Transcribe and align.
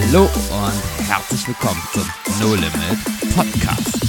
Hallo 0.00 0.24
und 0.24 1.06
herzlich 1.08 1.46
willkommen 1.48 1.80
zum 1.92 2.06
No 2.40 2.54
Limit 2.54 3.34
Podcast. 3.34 4.00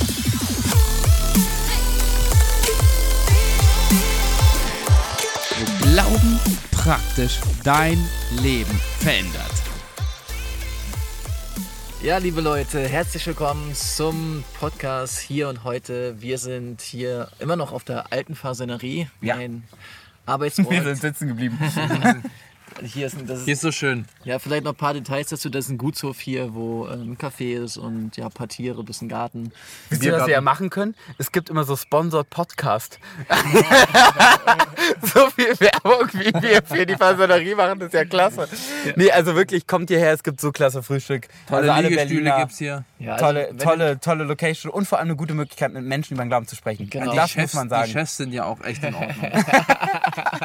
Wo 5.59 5.85
Glauben 5.89 6.39
praktisch 6.71 7.39
dein 7.63 7.97
Leben 8.41 8.79
verändert. 8.99 9.51
Ja, 12.01 12.17
liebe 12.17 12.41
Leute, 12.41 12.87
herzlich 12.87 13.25
willkommen 13.27 13.73
zum 13.75 14.43
Podcast 14.59 15.19
hier 15.19 15.47
und 15.47 15.63
heute. 15.63 16.19
Wir 16.21 16.37
sind 16.37 16.81
hier 16.81 17.29
immer 17.39 17.55
noch 17.55 17.71
auf 17.71 17.83
der 17.83 18.11
alten 18.11 18.35
Fasanerie, 18.35 19.07
Ja. 19.21 19.35
mein 19.37 19.63
Arbeitsort. 20.25 20.69
Wir 20.71 20.83
sind 20.83 20.99
sitzen 21.01 21.27
geblieben. 21.27 21.57
hier 22.83 23.07
ist, 23.07 23.15
das 23.27 23.39
ist, 23.39 23.45
Hier 23.45 23.53
ist 23.53 23.61
so 23.61 23.71
schön. 23.71 24.05
ja, 24.23 24.39
vielleicht 24.39 24.63
noch 24.63 24.73
ein 24.73 24.77
paar 24.77 24.93
Details 24.93 25.29
dazu. 25.29 25.49
Das 25.49 25.65
ist 25.65 25.71
ein 25.71 25.77
Gutshof 25.77 26.19
hier, 26.19 26.53
wo 26.53 26.87
ähm, 26.87 27.11
ein 27.11 27.17
Café 27.17 27.63
ist 27.63 27.77
und 27.77 28.15
ja, 28.17 28.25
ein 28.25 28.31
paar 28.31 28.47
Tiere, 28.47 28.79
ein 28.79 28.85
bisschen 28.85 29.09
Garten. 29.09 29.51
Wisst 29.89 30.03
ihr, 30.03 30.13
was 30.13 30.27
wir 30.27 30.33
ja 30.33 30.41
machen 30.41 30.69
können? 30.69 30.95
Es 31.17 31.31
gibt 31.31 31.49
immer 31.49 31.63
so 31.63 31.75
Sponsored 31.75 32.29
Podcast. 32.29 32.99
so 35.01 35.29
viel 35.29 35.59
Werbung, 35.59 36.07
wie 36.13 36.33
wir 36.41 36.61
für 36.63 36.85
die 36.85 36.95
Fasanerie 36.95 37.55
machen, 37.55 37.79
das 37.79 37.87
ist 37.87 37.93
ja 37.93 38.05
klasse. 38.05 38.47
Nee, 38.95 39.11
also 39.11 39.35
wirklich, 39.35 39.67
kommt 39.67 39.89
hierher, 39.89 40.13
es 40.13 40.23
gibt 40.23 40.41
so 40.41 40.51
klasse 40.51 40.83
Frühstück. 40.83 41.27
Tolle 41.47 41.71
also 41.71 41.87
Liegestühle 41.87 42.21
Berliner, 42.21 42.39
gibt's 42.39 42.57
hier. 42.57 42.83
Ja, 42.99 43.13
also, 43.13 43.25
Tolle, 43.25 43.57
tolle, 43.57 43.99
tolle 43.99 44.23
Location 44.25 44.71
und 44.71 44.85
vor 44.87 44.99
allem 44.99 45.09
eine 45.09 45.15
gute 45.15 45.33
Möglichkeit, 45.33 45.73
mit 45.73 45.83
Menschen 45.83 46.13
über 46.13 46.23
den 46.23 46.29
Glauben 46.29 46.47
zu 46.47 46.55
sprechen. 46.55 46.89
Genau. 46.89 47.11
Die 47.11 47.17
Das 47.17 47.31
Chefs, 47.31 47.53
muss 47.53 47.61
man 47.61 47.67
die 47.67 47.69
sagen. 47.69 47.91
Chefs 47.91 48.17
sind 48.17 48.33
ja 48.33 48.45
auch 48.45 48.61
echt 48.63 48.83
in 48.83 48.95
Ordnung. 48.95 49.31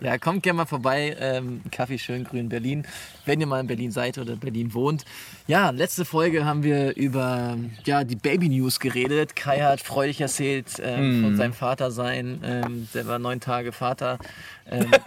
Ja, 0.00 0.18
kommt 0.18 0.42
gerne 0.42 0.58
mal 0.58 0.66
vorbei. 0.66 1.16
Ähm, 1.20 1.60
Kaffee 1.70 1.98
Schöngrün 1.98 2.48
Berlin, 2.48 2.86
wenn 3.26 3.40
ihr 3.40 3.46
mal 3.46 3.60
in 3.60 3.66
Berlin 3.66 3.90
seid 3.90 4.18
oder 4.18 4.36
Berlin 4.36 4.72
wohnt. 4.74 5.04
Ja, 5.46 5.70
letzte 5.70 6.04
Folge 6.04 6.44
haben 6.44 6.62
wir 6.62 6.96
über 6.96 7.56
ja, 7.84 8.04
die 8.04 8.16
Baby 8.16 8.48
News 8.48 8.80
geredet. 8.80 9.36
Kai 9.36 9.60
hat 9.60 9.80
freudig 9.80 10.20
erzählt 10.20 10.80
ähm, 10.82 11.22
von 11.24 11.36
seinem 11.36 11.52
Vater 11.52 11.90
sein. 11.90 12.40
Ähm, 12.44 12.88
der 12.94 13.06
war 13.06 13.18
neun 13.18 13.40
Tage 13.40 13.72
Vater. 13.72 14.18
Ähm, 14.70 14.86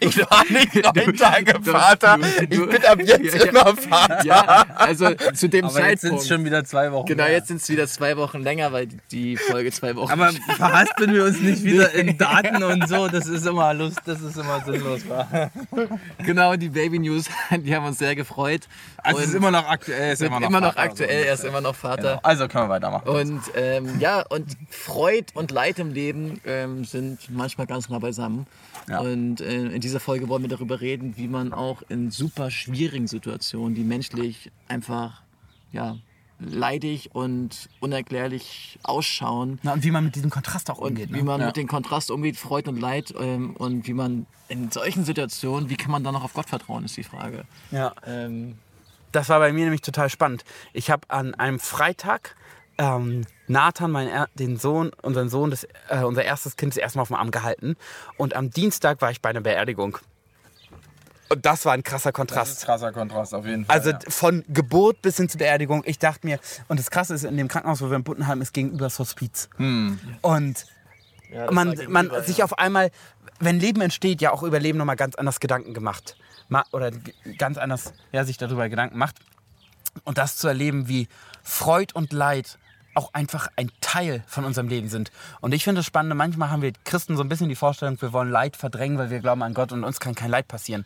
Ich 0.00 0.18
war 0.18 0.44
nicht 0.50 0.74
neun 0.96 1.16
Tage 1.16 1.62
Vater. 1.62 2.18
du- 2.18 2.42
Ich 2.42 2.48
bin 2.70 2.84
ab 2.84 2.98
jetzt 3.04 3.34
Ja, 3.34 3.44
ja. 3.44 3.50
immer 3.50 3.76
Vater. 3.76 4.24
ja, 4.24 4.66
also 4.76 5.10
zu 5.34 5.48
dem 5.48 5.66
Aber 5.66 5.88
jetzt 5.88 6.00
sind 6.02 6.10
Zeitpunkt. 6.10 6.22
es 6.22 6.28
schon 6.28 6.44
wieder 6.44 6.64
zwei 6.64 6.90
Wochen. 6.92 7.06
genau, 7.06 7.24
her. 7.24 7.32
jetzt 7.32 7.48
sind 7.48 7.60
es 7.60 7.68
wieder 7.68 7.86
zwei 7.86 8.16
Wochen 8.16 8.40
länger, 8.42 8.72
weil 8.72 8.88
die 9.10 9.36
Folge 9.36 9.70
zwei 9.72 9.94
Wochen. 9.96 10.10
Aber 10.12 10.30
verhaspeln 10.56 11.12
wir 11.12 11.24
uns 11.24 11.40
nicht 11.40 11.62
wieder 11.64 11.92
in 11.94 12.16
Daten 12.18 12.62
und 12.62 12.88
so. 12.88 13.08
Das 13.08 13.26
ist 13.26 13.46
immer 13.46 13.74
Lust, 14.06 14.22
das 14.22 14.30
ist 14.30 14.36
immer 14.36 14.60
sinnlos. 14.64 15.08
Wa? 15.08 15.50
genau, 16.24 16.56
die 16.56 16.68
Baby 16.68 16.98
News, 16.98 17.26
die 17.50 17.74
haben 17.74 17.86
uns 17.86 17.98
sehr 17.98 18.14
gefreut. 18.14 18.68
Also 18.98 19.20
es 19.20 19.28
ist 19.28 19.34
immer 19.34 19.50
noch 19.50 19.66
aktuell. 19.66 20.12
Ist 20.12 20.22
immer 20.22 20.40
noch, 20.40 20.48
immer 20.48 20.60
noch 20.60 20.74
Vater, 20.74 20.90
aktuell, 20.90 21.24
er 21.24 21.34
ist 21.34 21.44
immer 21.44 21.60
noch 21.60 21.74
So. 21.74 21.80
Vater. 21.80 22.02
Genau. 22.02 22.20
Also 22.22 22.48
können 22.48 22.64
wir 22.64 22.74
weitermachen. 22.74 23.08
Und 23.08 23.42
ähm, 23.54 24.00
ja, 24.00 24.22
und 24.28 24.56
Freud 24.70 25.26
und 25.34 25.50
Leid 25.50 25.78
im 25.78 25.92
Leben 25.92 26.40
ähm, 26.44 26.84
sind 26.84 27.30
manchmal 27.30 27.66
ganz 27.66 27.88
nah 27.88 27.98
beisammen. 27.98 28.46
Ja. 28.88 29.00
Und 29.00 29.40
äh, 29.40 29.66
in 29.66 29.80
dieser 29.80 30.00
Folge 30.00 30.28
wollen 30.28 30.42
wir 30.42 30.48
darüber 30.48 30.80
reden, 30.80 31.16
wie 31.16 31.28
man 31.28 31.52
auch 31.52 31.82
in 31.88 32.10
super 32.10 32.50
schwierigen 32.50 33.06
Situationen, 33.06 33.74
die 33.74 33.84
menschlich 33.84 34.50
einfach 34.68 35.22
ja, 35.72 35.96
leidig 36.38 37.10
und 37.14 37.68
unerklärlich 37.80 38.78
ausschauen, 38.82 39.58
Na, 39.62 39.72
und 39.72 39.82
wie 39.84 39.90
man 39.90 40.04
mit 40.04 40.14
diesem 40.14 40.30
Kontrast 40.30 40.70
auch 40.70 40.78
und 40.78 40.90
umgeht. 40.90 41.10
wie 41.12 41.18
Ne? 41.18 41.22
man 41.24 41.40
Ja. 41.40 41.46
mit 41.48 41.56
dem 41.56 41.66
Kontrast 41.68 42.10
umgeht, 42.10 42.36
Freud 42.36 42.68
und 42.68 42.78
Leid 42.80 43.12
ähm, 43.18 43.54
und 43.56 43.86
wie 43.86 43.92
man 43.94 44.26
in 44.48 44.70
solchen 44.70 45.04
Situationen, 45.04 45.68
wie 45.68 45.76
kann 45.76 45.90
man 45.90 46.04
dann 46.04 46.14
noch 46.14 46.24
auf 46.24 46.32
Gott 46.34 46.48
vertrauen, 46.48 46.84
ist 46.84 46.96
die 46.96 47.02
Frage. 47.02 47.44
Ja. 47.70 47.92
Ähm, 48.06 48.56
Das 49.12 49.28
war 49.30 49.38
bei 49.38 49.52
mir 49.52 49.64
nämlich 49.64 49.80
total 49.80 50.10
spannend. 50.10 50.44
Ich 50.72 50.90
habe 50.90 51.08
an 51.08 51.34
einem 51.34 51.58
Freitag 51.58 52.36
ähm, 52.78 53.24
Nathan, 53.48 53.90
mein 53.90 54.06
er 54.06 54.28
den 54.34 54.56
Sohn, 54.58 54.90
unseren 55.02 55.28
Sohn, 55.28 55.50
das, 55.50 55.64
äh, 55.88 56.04
unser 56.04 56.24
erstes 56.24 56.56
Kind, 56.56 56.72
das 56.74 56.76
erste 56.76 56.98
Mal 56.98 57.02
auf 57.02 57.08
dem 57.08 57.16
Arm 57.16 57.30
gehalten. 57.30 57.74
Und 58.18 58.36
am 58.36 58.50
Dienstag 58.50 59.00
war 59.00 59.10
ich 59.10 59.20
bei 59.20 59.30
einer 59.30 59.40
Beerdigung. 59.40 59.98
Und 61.28 61.44
das 61.44 61.64
war 61.64 61.74
ein 61.74 61.82
krasser 61.82 62.12
Kontrast. 62.12 62.64
krasser 62.64 62.92
Kontrast 62.92 63.34
auf 63.34 63.44
jeden 63.44 63.64
Fall. 63.64 63.76
Also 63.76 63.92
von 64.08 64.44
Geburt 64.48 65.02
bis 65.02 65.16
hin 65.16 65.28
zur 65.28 65.38
Beerdigung. 65.38 65.82
Ich 65.84 65.98
dachte 65.98 66.26
mir, 66.26 66.38
und 66.68 66.80
das 66.80 66.90
Krasse 66.90 67.14
ist, 67.14 67.24
in 67.24 67.36
dem 67.36 67.48
Krankenhaus, 67.48 67.80
wo 67.82 67.90
wir 67.90 67.96
in 67.96 68.04
Buttenheim 68.04 68.40
ist, 68.40 68.52
gegenüber 68.52 68.86
das 68.86 68.98
Hospiz. 68.98 69.48
Hm. 69.56 69.98
Und 70.22 70.66
ja, 71.30 71.46
das 71.46 71.54
man, 71.54 71.68
man 71.88 72.06
gegenüber, 72.06 72.22
sich 72.22 72.38
ja. 72.38 72.44
auf 72.44 72.58
einmal, 72.58 72.90
wenn 73.40 73.60
Leben 73.60 73.80
entsteht, 73.80 74.20
ja 74.20 74.32
auch 74.32 74.42
über 74.42 74.58
Leben 74.58 74.78
nochmal 74.78 74.96
ganz 74.96 75.16
anders 75.16 75.40
Gedanken 75.40 75.74
gemacht. 75.74 76.16
Ma 76.48 76.64
oder 76.72 76.90
ganz 77.36 77.58
anders 77.58 77.92
ja, 78.12 78.24
sich 78.24 78.38
darüber 78.38 78.68
Gedanken 78.68 78.96
macht. 78.96 79.16
Und 80.04 80.16
das 80.16 80.36
zu 80.36 80.48
erleben, 80.48 80.88
wie 80.88 81.08
Freud 81.42 81.92
und 81.94 82.12
Leid 82.12 82.58
auch 82.94 83.14
einfach 83.14 83.48
ein 83.56 83.70
Teil 83.80 84.24
von 84.26 84.44
unserem 84.44 84.68
Leben 84.68 84.88
sind. 84.88 85.10
Und 85.40 85.52
ich 85.52 85.64
finde 85.64 85.80
das 85.80 85.86
Spannende, 85.86 86.14
manchmal 86.14 86.50
haben 86.50 86.62
wir 86.62 86.72
Christen 86.84 87.16
so 87.16 87.22
ein 87.22 87.28
bisschen 87.28 87.48
die 87.48 87.56
Vorstellung, 87.56 88.00
wir 88.00 88.12
wollen 88.12 88.30
Leid 88.30 88.56
verdrängen, 88.56 88.98
weil 88.98 89.10
wir 89.10 89.20
glauben 89.20 89.42
an 89.42 89.54
Gott 89.54 89.72
und 89.72 89.84
uns 89.84 90.00
kann 90.00 90.14
kein 90.14 90.30
Leid 90.30 90.48
passieren. 90.48 90.84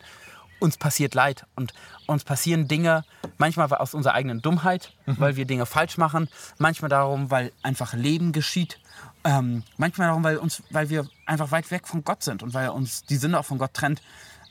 Uns 0.59 0.77
passiert 0.77 1.13
Leid 1.13 1.45
und 1.55 1.73
uns 2.05 2.23
passieren 2.23 2.67
Dinge, 2.67 3.03
manchmal 3.37 3.73
aus 3.73 3.93
unserer 3.93 4.13
eigenen 4.13 4.41
Dummheit, 4.41 4.93
weil 5.05 5.35
wir 5.35 5.45
Dinge 5.45 5.65
falsch 5.65 5.97
machen, 5.97 6.29
manchmal 6.57 6.89
darum, 6.89 7.31
weil 7.31 7.51
einfach 7.63 7.93
Leben 7.93 8.31
geschieht, 8.31 8.79
ähm, 9.25 9.63
manchmal 9.77 10.07
darum, 10.07 10.23
weil, 10.23 10.37
uns, 10.37 10.63
weil 10.69 10.89
wir 10.89 11.07
einfach 11.25 11.51
weit 11.51 11.71
weg 11.71 11.87
von 11.87 12.03
Gott 12.03 12.23
sind 12.23 12.43
und 12.43 12.53
weil 12.53 12.69
uns 12.69 13.03
die 13.03 13.17
Sünde 13.17 13.39
auch 13.39 13.45
von 13.45 13.57
Gott 13.57 13.73
trennt. 13.73 14.01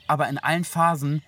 Aber 0.07 0.29
in 0.29 0.39
allen 0.39 0.65
Phasen 0.65 1.23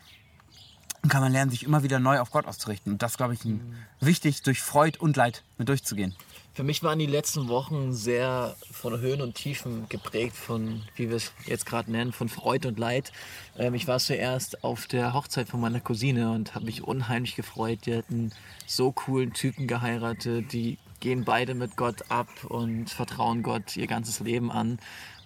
kann 1.08 1.20
man 1.20 1.32
lernen, 1.32 1.50
sich 1.50 1.64
immer 1.64 1.82
wieder 1.82 1.98
neu 1.98 2.20
auf 2.20 2.30
Gott 2.30 2.46
auszurichten. 2.46 2.92
Und 2.92 3.02
das, 3.02 3.16
glaube 3.16 3.34
ich, 3.34 3.44
ein, 3.44 3.76
wichtig, 4.00 4.42
durch 4.42 4.60
Freud 4.60 4.98
und 4.98 5.16
Leid 5.16 5.42
mit 5.58 5.68
durchzugehen. 5.68 6.14
Für 6.54 6.62
mich 6.62 6.84
waren 6.84 7.00
die 7.00 7.06
letzten 7.06 7.48
Wochen 7.48 7.92
sehr 7.92 8.54
von 8.70 9.00
Höhen 9.00 9.20
und 9.20 9.34
Tiefen 9.34 9.88
geprägt, 9.88 10.36
von, 10.36 10.82
wie 10.94 11.08
wir 11.08 11.16
es 11.16 11.32
jetzt 11.46 11.66
gerade 11.66 11.90
nennen, 11.90 12.12
von 12.12 12.28
Freud 12.28 12.68
und 12.68 12.78
Leid. 12.78 13.10
Ähm, 13.58 13.74
ich 13.74 13.88
war 13.88 13.98
zuerst 13.98 14.62
auf 14.62 14.86
der 14.86 15.14
Hochzeit 15.14 15.48
von 15.48 15.60
meiner 15.60 15.80
Cousine 15.80 16.30
und 16.30 16.54
habe 16.54 16.66
mich 16.66 16.84
unheimlich 16.84 17.34
gefreut. 17.34 17.80
Die 17.86 17.96
hatten 17.96 18.30
so 18.66 18.92
coolen 18.92 19.32
Typen 19.32 19.66
geheiratet, 19.66 20.52
die 20.52 20.78
gehen 21.00 21.24
beide 21.24 21.54
mit 21.54 21.76
Gott 21.76 22.08
ab 22.08 22.28
und 22.44 22.88
vertrauen 22.88 23.42
Gott 23.42 23.76
ihr 23.76 23.88
ganzes 23.88 24.20
Leben 24.20 24.52
an. 24.52 24.78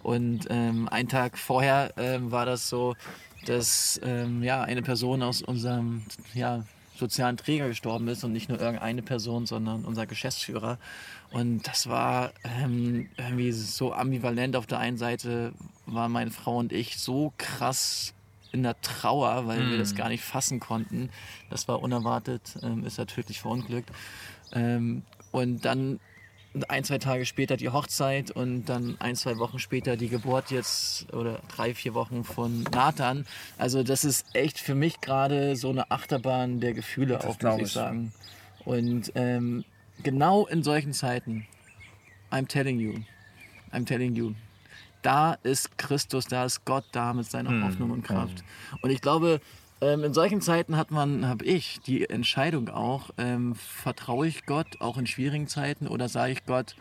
Und 0.02 0.46
ähm, 0.48 0.88
einen 0.88 1.08
Tag 1.08 1.36
vorher 1.36 1.92
ähm, 1.98 2.30
war 2.30 2.46
das 2.46 2.68
so, 2.70 2.96
dass 3.46 4.00
ähm, 4.04 4.42
ja, 4.42 4.62
eine 4.62 4.82
Person 4.82 5.22
aus 5.22 5.42
unserem 5.42 6.02
ja, 6.34 6.64
sozialen 6.96 7.36
Träger 7.36 7.68
gestorben 7.68 8.08
ist 8.08 8.24
und 8.24 8.32
nicht 8.32 8.48
nur 8.48 8.60
irgendeine 8.60 9.02
Person, 9.02 9.46
sondern 9.46 9.84
unser 9.84 10.06
Geschäftsführer. 10.06 10.78
Und 11.30 11.66
das 11.66 11.88
war 11.88 12.32
ähm, 12.44 13.08
irgendwie 13.16 13.52
so 13.52 13.92
ambivalent. 13.92 14.56
Auf 14.56 14.66
der 14.66 14.78
einen 14.78 14.96
Seite 14.96 15.52
waren 15.86 16.12
meine 16.12 16.30
Frau 16.30 16.58
und 16.58 16.72
ich 16.72 16.98
so 16.98 17.32
krass 17.38 18.14
in 18.50 18.62
der 18.62 18.80
Trauer, 18.80 19.46
weil 19.46 19.70
wir 19.70 19.78
das 19.78 19.94
gar 19.94 20.08
nicht 20.08 20.24
fassen 20.24 20.58
konnten. 20.58 21.10
Das 21.50 21.68
war 21.68 21.82
unerwartet, 21.82 22.56
ähm, 22.62 22.84
ist 22.84 22.98
er 22.98 23.06
tödlich 23.06 23.40
verunglückt. 23.40 23.90
Ähm, 24.52 25.02
und 25.30 25.64
dann 25.64 26.00
ein, 26.68 26.82
zwei 26.84 26.98
Tage 26.98 27.26
später 27.26 27.56
die 27.56 27.68
Hochzeit 27.68 28.30
und 28.30 28.64
dann 28.66 28.96
ein, 29.00 29.16
zwei 29.16 29.38
Wochen 29.38 29.58
später 29.58 29.96
die 29.96 30.08
Geburt 30.08 30.50
jetzt 30.50 31.12
oder 31.12 31.40
drei, 31.54 31.74
vier 31.74 31.94
Wochen 31.94 32.24
von 32.24 32.64
Nathan. 32.72 33.26
Also 33.58 33.82
das 33.82 34.04
ist 34.04 34.26
echt 34.34 34.58
für 34.58 34.74
mich 34.74 35.00
gerade 35.00 35.56
so 35.56 35.70
eine 35.70 35.90
Achterbahn 35.90 36.60
der 36.60 36.72
Gefühle 36.72 37.20
auch, 37.24 37.38
glaub 37.38 37.54
muss 37.54 37.60
ich 37.60 37.66
ich. 37.68 37.72
sagen. 37.74 38.12
Und 38.64 39.12
ähm, 39.14 39.64
genau 40.02 40.46
in 40.46 40.62
solchen 40.62 40.92
Zeiten, 40.92 41.46
I'm 42.30 42.48
telling 42.48 42.78
you, 42.80 42.94
I'm 43.72 43.86
telling 43.86 44.14
you, 44.16 44.34
da 45.02 45.34
ist 45.42 45.78
Christus, 45.78 46.26
da 46.26 46.44
ist 46.44 46.64
Gott 46.64 46.84
da 46.92 47.12
mit 47.12 47.30
seiner 47.30 47.50
Hm. 47.50 47.64
Hoffnung 47.64 47.90
und 47.90 48.02
Kraft. 48.02 48.42
Und 48.82 48.90
ich 48.90 49.00
glaube, 49.00 49.40
ähm, 49.80 50.04
in 50.04 50.14
solchen 50.14 50.40
Zeiten 50.40 50.76
hat 50.76 50.90
man, 50.90 51.26
habe 51.26 51.44
ich 51.44 51.80
die 51.86 52.08
Entscheidung 52.08 52.68
auch, 52.68 53.10
ähm, 53.18 53.54
vertraue 53.54 54.26
ich 54.26 54.46
Gott 54.46 54.80
auch 54.80 54.98
in 54.98 55.06
schwierigen 55.06 55.46
Zeiten 55.46 55.86
oder 55.86 56.08
sage 56.08 56.32
ich 56.32 56.46
Gott, 56.46 56.74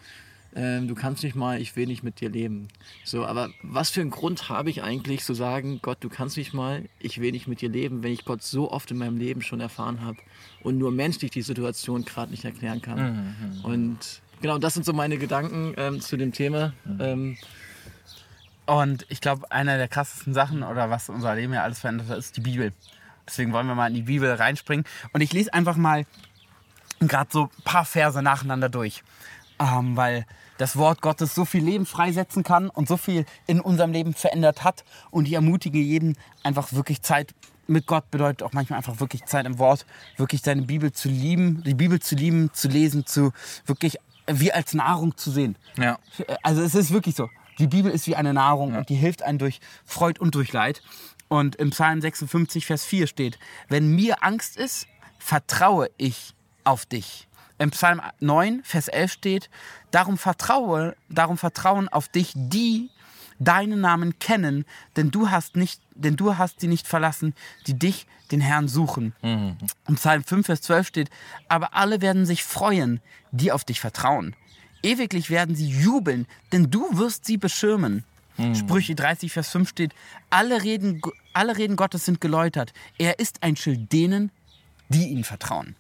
ähm, 0.56 0.88
du 0.88 0.96
kannst 0.96 1.24
nicht 1.24 1.36
mal, 1.36 1.62
ich 1.62 1.76
will 1.76 1.86
nicht 1.86 2.04
mit 2.04 2.20
dir 2.20 2.30
leben. 2.30 2.70
So, 3.04 3.26
aber 3.26 3.50
was 3.62 3.92
für 3.92 4.02
einen 4.02 4.10
Grund 4.10 4.50
habe 4.50 4.70
ich 4.72 4.82
eigentlich 4.82 5.24
zu 5.24 5.36
sagen, 5.36 5.80
Gott, 5.84 5.98
du 6.02 6.10
kannst 6.10 6.38
nicht 6.38 6.54
mal, 6.54 6.86
ich 7.00 7.22
will 7.22 7.32
nicht 7.32 7.48
mit 7.48 7.62
dir 7.62 7.70
leben, 7.70 8.02
wenn 8.02 8.12
ich 8.12 8.26
Gott 8.26 8.42
so 8.42 8.72
oft 8.72 8.90
in 8.90 8.98
meinem 8.98 9.18
Leben 9.18 9.42
schon 9.42 9.60
erfahren 9.60 10.02
habe 10.02 10.18
und 10.64 10.80
nur 10.80 10.92
menschlich 10.92 11.30
die 11.30 11.44
Situation 11.44 12.06
gerade 12.06 12.32
nicht 12.32 12.46
erklären 12.46 12.82
kann. 12.82 13.36
Und 13.64 14.22
genau, 14.42 14.58
das 14.58 14.74
sind 14.74 14.86
so 14.86 14.94
meine 14.94 15.18
Gedanken 15.18 15.74
ähm, 15.78 16.02
zu 16.02 16.18
dem 16.18 16.32
Thema. 16.32 16.74
Ähm, 17.00 17.38
Und 18.68 19.06
ich 19.10 19.22
glaube, 19.22 19.50
einer 19.52 19.78
der 19.78 19.88
krassesten 19.88 20.34
Sachen 20.34 20.62
oder 20.62 20.90
was 20.90 21.10
unser 21.10 21.34
Leben 21.36 21.54
ja 21.54 21.64
alles 21.64 21.80
verändert 21.80 22.10
hat, 22.10 22.18
ist 22.18 22.38
die 22.38 22.42
Bibel. 22.42 22.74
Deswegen 23.26 23.54
wollen 23.54 23.66
wir 23.66 23.76
mal 23.76 23.88
in 23.88 23.94
die 23.94 24.04
Bibel 24.04 24.32
reinspringen. 24.32 24.86
Und 25.14 25.22
ich 25.22 25.34
lese 25.34 25.54
einfach 25.54 25.78
mal 25.78 26.06
gerade 27.00 27.30
so 27.32 27.44
ein 27.44 27.64
paar 27.64 27.86
Verse 27.86 28.22
nacheinander 28.22 28.70
durch. 28.70 29.04
Ähm, 29.60 29.96
weil 29.98 30.26
das 30.58 30.76
Wort 30.76 31.02
Gottes 31.02 31.34
so 31.34 31.46
viel 31.46 31.64
Leben 31.64 31.86
freisetzen 31.86 32.44
kann 32.44 32.70
und 32.70 32.88
so 32.88 32.98
viel 32.98 33.26
in 33.48 33.62
unserem 33.62 33.92
Leben 33.92 34.14
verändert 34.14 34.64
hat. 34.64 34.84
Und 35.12 35.28
ich 35.28 35.34
ermutige 35.34 35.80
jeden, 35.80 36.18
einfach 36.44 36.74
wirklich 36.74 37.02
Zeit 37.02 37.34
mit 37.68 37.86
Gott 37.86 38.10
bedeutet 38.12 38.44
auch 38.44 38.54
manchmal 38.54 38.78
einfach 38.78 39.00
wirklich 39.00 39.26
Zeit 39.26 39.46
im 39.46 39.60
Wort, 39.60 39.86
wirklich 40.16 40.42
seine 40.42 40.62
Bibel 40.64 40.92
zu 40.92 41.10
lieben, 41.10 41.64
die 41.64 41.74
Bibel 41.74 42.00
zu 42.00 42.16
lieben, 42.16 42.50
zu 42.54 42.68
lesen, 42.70 43.06
zu 43.06 43.32
wirklich 43.66 43.98
wie 44.26 44.52
als 44.52 44.74
Nahrung 44.74 45.16
zu 45.18 45.32
sehen. 45.32 45.58
Ja. 45.78 46.00
Also 46.44 46.62
es 46.62 46.76
ist 46.76 46.92
wirklich 46.92 47.16
so. 47.16 47.30
Die 47.60 47.68
Bibel 47.68 47.92
ist 47.92 48.08
wie 48.08 48.16
eine 48.16 48.34
Nahrung 48.34 48.76
und 48.76 48.90
die 48.90 48.96
hilft 48.96 49.24
einem 49.24 49.40
durch 49.40 49.60
Freud 49.86 50.20
und 50.20 50.36
durch 50.36 50.54
Leid. 50.54 50.82
Und 51.28 51.56
im 51.56 51.72
Psalm 51.72 52.02
56, 52.02 52.66
Vers 52.66 52.86
4 52.86 53.08
steht, 53.08 53.40
wenn 53.68 53.96
mir 53.96 54.24
Angst 54.24 54.58
ist, 54.58 54.88
vertraue 55.20 55.90
ich 55.98 56.34
auf 56.64 56.86
dich. 56.86 57.28
Im 57.58 57.72
Psalm 57.72 58.02
9, 58.20 58.62
Vers 58.64 58.88
11 58.88 59.12
steht, 59.12 59.50
darum 59.92 60.18
vertraue, 60.18 60.96
darum 61.10 61.38
vertrauen 61.38 61.90
auf 61.90 62.08
dich 62.08 62.34
die, 62.36 62.92
deinen 63.40 63.82
Namen 63.82 64.20
kennen, 64.20 64.66
denn 64.96 65.12
du 65.12 65.30
hast 65.30 65.56
nicht, 65.56 65.82
denn 65.94 66.16
du 66.16 66.38
hast 66.38 66.60
sie 66.60 66.68
nicht 66.68 66.88
verlassen, 66.88 67.34
die 67.66 67.78
dich, 67.78 68.06
den 68.32 68.42
Herrn, 68.42 68.68
suchen. 68.68 69.14
Im 69.88 69.96
Psalm 69.96 70.24
5, 70.24 70.46
Vers 70.46 70.62
12 70.62 70.88
steht, 70.88 71.10
aber 71.48 71.74
alle 71.74 72.02
werden 72.02 72.26
sich 72.26 72.44
freuen, 72.44 73.00
die 73.32 73.52
auf 73.52 73.64
dich 73.64 73.80
vertrauen. 73.80 74.36
Ewiglich 74.88 75.30
werden 75.30 75.54
sie 75.56 75.68
jubeln, 75.68 76.28
denn 76.54 76.72
du 76.72 76.98
wirst 76.98 77.26
sie 77.26 77.38
beschirmen. 77.38 78.04
Sprüche 78.54 78.94
30, 78.96 79.32
Vers 79.34 79.50
5 79.50 79.68
steht, 79.68 79.94
alle 80.30 80.64
Reden, 80.64 81.02
alle 81.34 81.58
Reden 81.58 81.76
Gottes 81.76 82.06
sind 82.06 82.22
geläutert. 82.22 82.72
Er 83.00 83.20
ist 83.20 83.42
ein 83.44 83.56
Schild 83.56 83.92
denen, 83.92 84.32
die 84.90 85.08
ihm 85.10 85.24
vertrauen. 85.24 85.76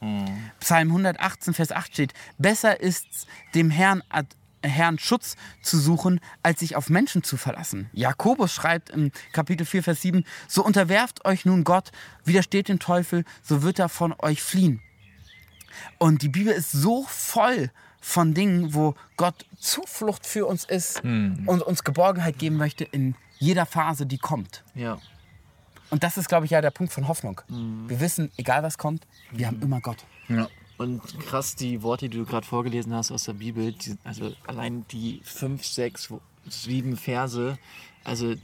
Psalm 0.60 0.90
118, 0.90 1.54
Vers 1.54 1.72
8 1.72 1.94
steht, 1.94 2.14
besser 2.40 2.82
ist's, 2.82 3.28
dem 3.56 3.70
Herrn, 3.70 4.02
ad- 4.10 4.36
Herrn 4.64 4.98
Schutz 5.00 5.36
zu 5.62 5.78
suchen, 5.80 6.20
als 6.44 6.60
sich 6.60 6.76
auf 6.76 6.90
Menschen 6.90 7.24
zu 7.24 7.38
verlassen. 7.38 7.90
Jakobus 7.94 8.52
schreibt 8.52 8.90
im 8.90 9.12
Kapitel 9.32 9.66
4, 9.66 9.84
Vers 9.84 10.02
7, 10.02 10.26
so 10.48 10.66
unterwerft 10.66 11.24
euch 11.26 11.46
nun 11.46 11.64
Gott, 11.64 11.92
widersteht 12.26 12.68
dem 12.70 12.80
Teufel, 12.80 13.24
so 13.44 13.62
wird 13.62 13.78
er 13.80 13.88
von 13.88 14.14
euch 14.20 14.42
fliehen. 14.42 14.82
Und 16.00 16.24
die 16.24 16.30
Bibel 16.30 16.52
ist 16.52 16.72
so 16.72 17.06
voll 17.08 17.70
von 18.02 18.34
Dingen, 18.34 18.74
wo 18.74 18.96
Gott 19.18 19.46
Zuflucht 19.60 20.26
für 20.26 20.46
uns 20.46 20.64
ist 20.66 21.04
und 21.04 21.62
uns 21.62 21.84
Geborgenheit 21.84 22.40
geben 22.40 22.58
möchte 22.58 22.84
in 22.84 23.16
jeder 23.40 23.66
Phase, 23.66 24.06
die 24.06 24.18
kommt. 24.18 24.64
Ja. 24.76 24.98
Und 25.90 26.04
das 26.04 26.18
ist, 26.18 26.28
glaube 26.28 26.46
ich, 26.46 26.52
ja 26.52 26.62
der 26.62 26.72
Punkt 26.72 26.92
von 26.92 27.08
Hoffnung. 27.08 27.42
Wir 27.48 28.00
wissen, 28.00 28.32
egal 28.38 28.64
was 28.64 28.78
kommt, 28.78 29.08
wir 29.32 29.48
haben 29.48 29.62
immer 29.62 29.80
Gott. 29.82 30.06
Ja. 30.28 30.48
Und 30.78 31.02
krass, 31.22 31.56
die 31.56 31.82
Worte, 31.82 32.08
die 32.08 32.18
du 32.18 32.26
gerade 32.26 32.46
vorgelesen 32.46 32.94
hast 32.94 33.12
aus 33.12 33.24
der 33.24 33.34
Bibel, 33.34 33.72
die, 33.72 33.98
also 34.04 34.34
allein 34.46 34.86
die 34.92 35.22
fünf, 35.24 35.66
sechs, 35.66 36.14
sieben 36.48 36.98
Verse, 36.98 37.58
also 38.04 38.36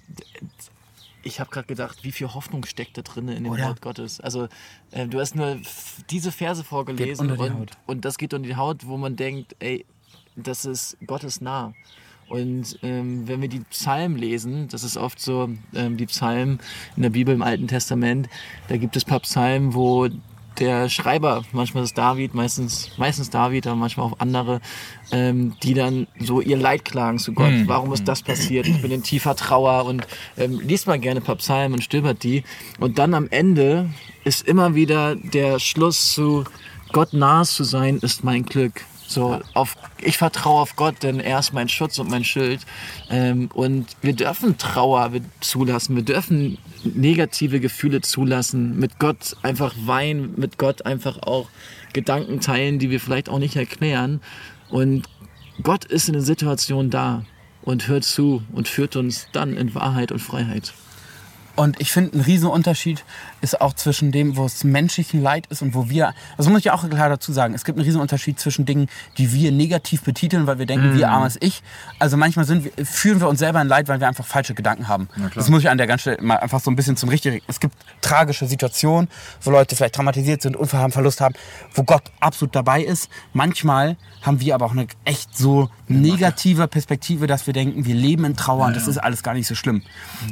ich 1.24 1.40
habe 1.40 1.50
gerade 1.50 1.68
gedacht, 1.68 2.04
wie 2.04 2.12
viel 2.12 2.34
Hoffnung 2.34 2.66
steckt 2.66 2.98
da 2.98 3.02
drin 3.02 3.28
in 3.30 3.46
dem 3.46 3.54
Oder? 3.54 3.68
Wort 3.68 3.82
Gottes. 3.82 4.20
Also 4.20 4.48
äh, 4.92 5.08
du 5.08 5.20
hast 5.20 5.36
nur 5.36 5.58
diese 6.10 6.32
Verse 6.32 6.64
vorgelesen 6.64 7.32
und, 7.32 7.72
und 7.86 8.06
das 8.06 8.18
geht 8.18 8.34
unter 8.34 8.48
die 8.48 8.56
Haut, 8.56 8.86
wo 8.86 8.98
man 8.98 9.16
denkt, 9.16 9.56
ey, 9.60 9.86
das 10.36 10.66
ist 10.66 10.98
Gottes 11.06 11.42
nah. 11.42 11.74
Und 12.30 12.80
ähm, 12.84 13.28
wenn 13.28 13.42
wir 13.42 13.50
die 13.50 13.60
Psalmen 13.60 14.18
lesen, 14.18 14.68
das 14.70 14.84
ist 14.84 14.98
oft 14.98 15.20
so, 15.20 15.50
ähm, 15.74 15.98
die 15.98 16.06
Psalmen 16.06 16.60
in 16.96 17.04
der 17.04 17.10
Bibel 17.10 17.34
im 17.34 17.42
Alten 17.42 17.68
Testament, 17.68 18.30
da 18.70 18.78
gibt 18.78 18.96
es 18.96 19.06
ein 19.06 19.10
paar 19.10 19.20
Psalmen, 19.20 19.74
wo 19.74 20.08
der 20.60 20.90
Schreiber, 20.90 21.44
manchmal 21.52 21.84
ist 21.84 21.92
es 21.92 21.94
David, 21.94 22.34
meistens, 22.34 22.92
meistens 22.98 23.30
David, 23.30 23.68
aber 23.68 23.76
manchmal 23.76 24.08
auch 24.08 24.20
andere, 24.20 24.62
ähm, 25.12 25.56
die 25.64 25.74
dann 25.74 26.08
so 26.20 26.42
ihr 26.42 26.58
Leid 26.58 26.86
klagen 26.86 27.20
zu 27.20 27.34
Gott. 27.34 27.54
Warum 27.66 27.94
ist 27.94 28.08
das 28.08 28.22
passiert? 28.22 28.68
Ich 28.68 28.82
bin 28.82 28.92
in 28.92 29.04
tiefer 29.04 29.36
Trauer 29.36 29.86
und 29.86 30.08
ähm, 30.38 30.60
liest 30.60 30.88
mal 30.88 31.00
gerne 31.00 31.20
ein 31.20 31.24
paar 31.24 31.38
Psalmen 31.38 31.74
und 31.74 31.84
stöbert 31.84 32.24
die. 32.24 32.44
Und 32.80 33.00
dann 33.00 33.14
am 33.14 33.28
Ende 33.30 33.90
ist 34.24 34.48
immer 34.48 34.76
wieder 34.76 35.16
der 35.16 35.60
Schluss 35.60 36.14
zu 36.14 36.44
Gott 36.92 37.14
nahe 37.14 37.46
zu 37.46 37.64
sein, 37.64 37.98
ist 37.98 38.24
mein 38.24 38.46
Glück. 38.46 38.86
So, 39.14 39.40
auf, 39.54 39.78
ich 40.02 40.18
vertraue 40.18 40.62
auf 40.62 40.76
Gott, 40.76 41.04
denn 41.04 41.20
er 41.20 41.40
ist 41.40 41.54
mein 41.54 41.70
Schutz 41.70 42.00
und 42.00 42.10
mein 42.10 42.24
Schild. 42.24 42.62
Ähm, 43.10 43.50
und 43.54 43.88
wir 44.02 44.14
dürfen 44.14 44.58
Trauer 44.58 45.12
zulassen, 45.40 45.96
wir 45.96 46.04
dürfen 46.04 46.58
negative 46.84 47.60
Gefühle 47.60 48.02
zulassen, 48.02 48.80
mit 48.80 48.98
Gott 49.00 49.36
einfach 49.44 49.74
weinen, 49.86 50.34
mit 50.38 50.58
Gott 50.58 50.86
einfach 50.86 51.20
auch 51.24 51.50
Gedanken 51.94 52.40
teilen, 52.40 52.80
die 52.80 52.90
wir 52.90 53.00
vielleicht 53.00 53.30
auch 53.30 53.40
nicht 53.40 53.56
erklären. 53.56 54.22
Und 54.70 55.04
Gott 55.62 55.86
ist 55.86 56.08
in 56.08 56.14
der 56.14 56.24
Situation 56.24 56.90
da 56.90 57.24
und 57.62 57.88
hört 57.88 58.04
zu 58.04 58.44
und 58.52 58.68
führt 58.68 58.96
uns 58.96 59.28
dann 59.32 59.56
in 59.56 59.76
Wahrheit 59.76 60.12
und 60.12 60.20
Freiheit. 60.20 60.74
Und 61.56 61.80
ich 61.80 61.92
finde, 61.92 62.18
ein 62.18 62.22
Riesenunterschied 62.22 63.04
ist 63.42 63.62
auch 63.62 63.74
zwischen 63.74 64.12
dem, 64.12 64.38
wo 64.38 64.46
es 64.46 64.64
menschlichen 64.64 65.22
Leid 65.22 65.46
ist 65.48 65.62
und 65.62 65.76
wo 65.76 65.88
wir, 65.90 66.16
das 66.38 66.48
muss 66.50 66.62
ich 66.62 66.72
auch 66.72 66.90
klar 66.90 67.10
dazu 67.10 67.32
sagen, 67.32 67.54
es 67.54 67.64
gibt 67.64 67.78
einen 67.78 67.86
Riesenunterschied 67.86 68.40
zwischen 68.40 68.66
Dingen, 68.66 68.88
die 69.18 69.32
wir 69.34 69.52
negativ 69.52 70.02
betiteln, 70.02 70.48
weil 70.48 70.58
wir 70.58 70.66
denken, 70.66 70.96
wir 70.98 71.10
armes 71.10 71.38
Ich. 71.42 71.62
Also 72.00 72.18
manchmal 72.18 72.46
sind 72.46 72.66
wir, 72.66 72.86
fühlen 72.86 73.20
wir 73.20 73.30
uns 73.30 73.40
selber 73.40 73.62
in 73.62 73.68
Leid, 73.68 73.88
weil 73.88 74.00
wir 74.00 74.08
einfach 74.08 74.26
falsche 74.26 74.56
Gedanken 74.56 74.88
haben. 74.88 75.10
Das 75.36 75.50
muss 75.50 75.62
ich 75.62 75.70
an 75.70 75.78
der 75.78 75.86
ganzen 75.86 76.02
Stelle 76.02 76.22
mal 76.22 76.38
einfach 76.38 76.60
so 76.60 76.72
ein 76.72 76.76
bisschen 76.76 76.98
zum 76.98 77.10
Richtigen. 77.10 77.42
Es 77.48 77.60
gibt 77.60 77.76
tragische 78.02 78.48
Situationen, 78.48 79.08
wo 79.42 79.52
Leute 79.52 79.76
vielleicht 79.76 79.96
traumatisiert 79.96 80.42
sind, 80.42 80.56
Unfall 80.56 80.82
haben, 80.82 80.92
Verlust 80.92 81.22
haben, 81.22 81.36
wo 81.76 81.84
Gott 81.84 82.04
absolut 82.20 82.56
dabei 82.56 82.82
ist. 82.84 83.10
Manchmal 83.34 83.98
haben 84.24 84.40
wir 84.40 84.56
aber 84.56 84.66
auch 84.66 84.72
eine 84.72 84.88
echt 85.06 85.38
so 85.38 85.70
negative 85.88 86.68
Perspektive, 86.68 87.28
dass 87.28 87.46
wir 87.46 87.54
denken, 87.54 87.86
wir 87.86 87.96
leben 87.96 88.26
in 88.26 88.36
Trauer 88.36 88.66
und 88.66 88.76
das 88.76 88.88
ist 88.88 88.98
alles 88.98 89.22
gar 89.22 89.34
nicht 89.34 89.48
so 89.48 89.56
schlimm. 89.56 89.84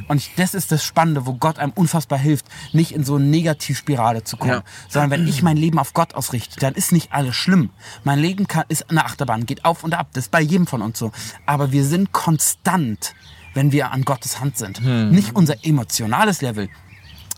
Und 0.08 0.28
das 0.38 0.54
ist 0.54 0.72
das 0.72 0.84
Spannende, 0.84 1.11
wo 1.26 1.34
Gott 1.34 1.60
einem 1.60 1.72
unfassbar 1.74 2.18
hilft, 2.20 2.46
nicht 2.74 2.92
in 2.92 3.04
so 3.04 3.16
eine 3.16 3.26
Negativspirale 3.26 4.24
zu 4.24 4.38
kommen, 4.38 4.52
Ja. 4.52 4.64
sondern 4.90 5.12
wenn 5.12 5.28
ich 5.28 5.42
mein 5.44 5.58
Leben 5.58 5.80
auf 5.80 5.94
Gott 5.94 6.14
ausrichte, 6.16 6.60
dann 6.60 6.74
ist 6.74 6.92
nicht 6.92 7.12
alles 7.12 7.36
schlimm. 7.36 7.70
Mein 8.04 8.20
Leben 8.20 8.48
kann, 8.48 8.66
ist 8.70 8.90
eine 8.90 9.06
Achterbahn, 9.06 9.46
geht 9.46 9.66
auf 9.66 9.84
und 9.84 9.94
ab, 9.94 10.08
das 10.14 10.26
ist 10.26 10.32
bei 10.32 10.42
jedem 10.42 10.68
von 10.68 10.82
uns 10.82 11.00
so. 11.00 11.12
Aber 11.46 11.72
wir 11.72 11.86
sind 11.86 12.12
konstant, 12.12 13.14
wenn 13.54 13.72
wir 13.72 13.92
an 13.92 14.04
Gottes 14.04 14.40
Hand 14.40 14.58
sind. 14.58 14.82
Nicht 15.12 15.36
unser 15.36 15.66
emotionales 15.66 16.42
Level, 16.42 16.70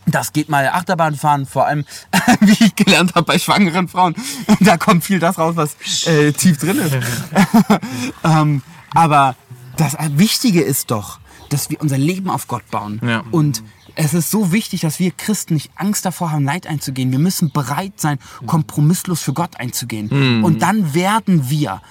das 0.06 0.34
geht 0.34 0.50
mal 0.50 0.68
Achterbahn 0.68 1.16
fahren, 1.16 1.46
vor 1.46 1.66
allem, 1.66 1.86
wie 2.42 2.66
ich 2.66 2.75
gelernt 2.75 3.16
habe 3.16 3.25
bei 3.25 3.40
schwangeren 3.40 3.88
Frauen. 3.88 4.16
Da 4.60 4.78
kommt 4.78 5.04
viel 5.04 5.20
das 5.20 5.38
raus, 5.38 5.56
was 5.56 5.75
äh, 6.08 6.31
tief 6.34 6.58
drin 6.58 6.78
ist. 6.78 6.94
ähm, 8.24 8.62
aber 8.94 9.36
das 9.78 9.96
Wichtige 10.18 10.62
ist 10.62 10.92
doch, 10.92 11.20
dass 11.54 11.70
wir 11.70 11.80
unser 11.82 11.98
Leben 11.98 12.30
auf 12.30 12.48
Gott 12.48 12.70
bauen. 12.72 13.00
Ja. 13.06 13.24
Und 13.32 13.64
es 13.96 14.13
ist 14.13 14.32
so 14.32 14.51
wichtig, 14.51 14.82
dass 14.82 15.00
wir 15.00 15.12
Christen 15.12 15.54
nicht 15.54 15.72
Angst 15.75 16.06
davor 16.06 16.32
haben, 16.32 16.46
Leid 16.46 16.66
einzugehen. 16.66 17.12
Wir 17.12 17.20
müssen 17.20 17.51
bereit 17.51 17.94
sein, 17.98 18.18
kompromisslos 18.48 19.22
für 19.22 19.34
Gott 19.34 19.60
einzugehen. 19.60 20.44
Und 20.44 20.63
dann 20.63 20.96
werden 20.96 21.50
wir 21.50 21.82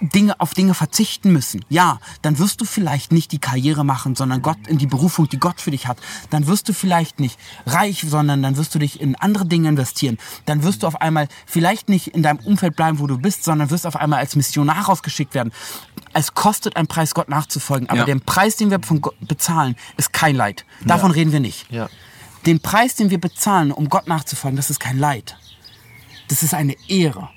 Dinge 0.00 0.40
auf 0.40 0.54
Dinge 0.54 0.72
verzichten 0.72 1.32
müssen. 1.32 1.62
Ja, 1.68 2.00
dann 2.22 2.38
wirst 2.38 2.62
du 2.62 2.64
vielleicht 2.64 3.12
nicht 3.12 3.32
die 3.32 3.38
Karriere 3.38 3.84
machen, 3.84 4.14
sondern 4.14 4.40
Gott 4.40 4.66
in 4.68 4.78
die 4.78 4.86
Berufung, 4.86 5.28
die 5.28 5.38
Gott 5.38 5.60
für 5.60 5.70
dich 5.70 5.86
hat. 5.86 5.98
Dann 6.30 6.46
wirst 6.46 6.68
du 6.68 6.72
vielleicht 6.72 7.20
nicht 7.20 7.38
reich, 7.66 8.04
sondern 8.08 8.42
dann 8.42 8.56
wirst 8.56 8.74
du 8.74 8.78
dich 8.78 9.00
in 9.00 9.16
andere 9.16 9.44
Dinge 9.44 9.68
investieren. 9.68 10.16
Dann 10.46 10.62
wirst 10.62 10.82
du 10.82 10.86
auf 10.86 11.00
einmal 11.00 11.28
vielleicht 11.44 11.90
nicht 11.90 12.08
in 12.08 12.22
deinem 12.22 12.38
Umfeld 12.38 12.74
bleiben, 12.74 13.00
wo 13.00 13.06
du 13.06 13.18
bist, 13.18 13.44
sondern 13.44 13.70
wirst 13.70 13.86
auf 13.86 13.96
einmal 13.96 14.20
als 14.20 14.34
Missionar 14.34 14.86
rausgeschickt 14.86 15.34
werden. 15.34 15.52
Es 16.12 16.34
kostet 16.34 16.76
einen 16.76 16.88
Preis, 16.88 17.14
Gott 17.14 17.28
nachzufolgen. 17.28 17.88
Aber 17.88 18.00
Ja. 18.00 18.04
der 18.04 18.16
Preis, 18.16 18.56
den 18.56 18.70
wir 18.70 18.80
von 18.82 19.00
Gott 19.00 19.14
bezahlen, 19.20 19.76
ist 19.96 20.12
kein 20.12 20.34
Leid. 20.34 20.64
Davon 20.84 21.10
reden 21.12 21.32
wir 21.32 21.40
nicht. 21.40 21.70
Ja. 21.70 21.88
Den 22.46 22.60
Preis, 22.60 22.94
den 22.94 23.10
wir 23.10 23.20
bezahlen, 23.20 23.70
um 23.70 23.88
Gott 23.88 24.08
nachzufolgen, 24.08 24.56
das 24.56 24.70
ist 24.70 24.80
kein 24.80 24.98
Leid. 24.98 25.36
Das 26.28 26.42
ist 26.42 26.54
eine 26.54 26.74
Ehre. 26.88 27.28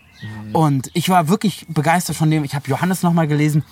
Und 0.53 0.89
ich 0.93 1.09
war 1.09 1.27
wirklich 1.27 1.65
begeistert 1.67 2.15
von 2.15 2.31
dem. 2.31 2.43
Ich 2.45 2.55
habe 2.55 2.69
Johannes 2.69 3.03
nochmal 3.03 3.27
gelesen, 3.27 3.63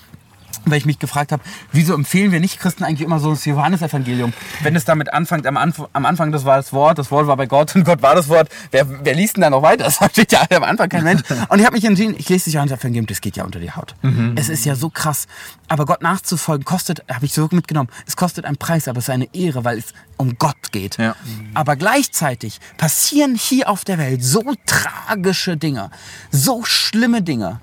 weil 0.66 0.78
ich 0.78 0.86
mich 0.86 1.00
gefragt 1.00 1.32
habe, 1.32 1.44
wieso 1.72 1.94
empfehlen 1.94 2.32
wir 2.32 2.40
nicht 2.40 2.60
Christen 2.60 2.84
eigentlich 2.84 3.02
immer 3.02 3.20
so 3.20 3.32
das 3.32 3.46
Johannesevangelium? 3.46 4.34
Wenn 4.62 4.76
es 4.76 4.86
damit 4.86 5.14
anfängt, 5.14 5.48
am, 5.48 5.58
Anf 5.58 5.84
am 5.94 6.06
Anfang 6.06 6.32
das 6.32 6.46
war 6.46 6.58
das 6.58 6.74
Wort, 6.74 6.98
das 6.98 7.12
Wort 7.12 7.28
war 7.28 7.38
bei 7.38 7.46
Gott 7.46 7.76
und 7.76 7.84
Gott 7.84 8.02
war 8.02 8.16
das 8.16 8.30
Wort. 8.30 8.50
Wer, 8.72 8.86
wer 9.04 9.16
liest 9.16 9.38
denn 9.38 9.42
da 9.42 9.50
noch 9.50 9.62
weiter? 9.62 9.90
Das 10.02 10.12
steht 10.12 10.32
ja 10.32 10.46
am 10.52 10.64
Anfang 10.64 10.90
kein 10.90 11.04
Mensch. 11.04 11.22
Und 11.50 11.60
ich 11.60 11.66
habe 11.66 11.76
mich 11.76 11.84
entschieden, 11.84 12.16
ich 12.18 12.28
lese 12.30 12.46
das 12.46 12.54
Johannesevangelium, 12.54 13.06
das 13.08 13.22
geht 13.22 13.36
ja 13.36 13.44
unter 13.44 13.60
die 13.60 13.72
Haut. 13.72 13.96
Es 14.36 14.50
ist 14.50 14.66
ja 14.66 14.76
so 14.76 14.90
krass. 14.90 15.28
Aber 15.68 15.86
Gott 15.86 16.02
nachzufolgen 16.02 16.66
kostet, 16.66 17.04
habe 17.12 17.26
ich 17.26 17.34
so 17.34 17.48
mitgenommen, 17.52 17.90
es 18.06 18.16
kostet 18.16 18.46
einen 18.46 18.58
Preis, 18.58 18.88
aber 18.88 19.00
es 19.00 19.06
ist 19.06 19.10
eine 19.10 19.34
Ehre, 19.34 19.64
weil 19.64 19.78
es 19.78 19.94
um 20.18 20.38
Gott 20.38 20.72
geht. 20.72 20.98
Ja. 20.98 21.16
Aber 21.54 21.76
gleichzeitig 21.76 22.60
passieren 22.78 23.36
hier 23.36 23.70
auf 23.70 23.84
der 23.84 23.98
Welt 23.98 24.24
so 24.24 24.44
tragische 24.66 25.58
Dinge, 25.58 25.92
so 26.32 26.64
schlimme 26.64 27.22
Dinge. 27.22 27.60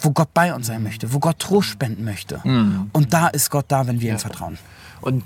Wo 0.00 0.10
Gott 0.10 0.32
bei 0.34 0.54
uns 0.54 0.66
sein 0.66 0.82
möchte, 0.82 1.12
wo 1.12 1.18
Gott 1.18 1.38
Trost 1.38 1.68
spenden 1.70 2.04
möchte. 2.04 2.40
Und 2.92 3.12
da 3.12 3.28
ist 3.28 3.50
Gott 3.50 3.66
da, 3.68 3.86
wenn 3.86 4.00
wir 4.00 4.12
ihm 4.12 4.18
vertrauen. 4.18 4.58
Und 5.00 5.24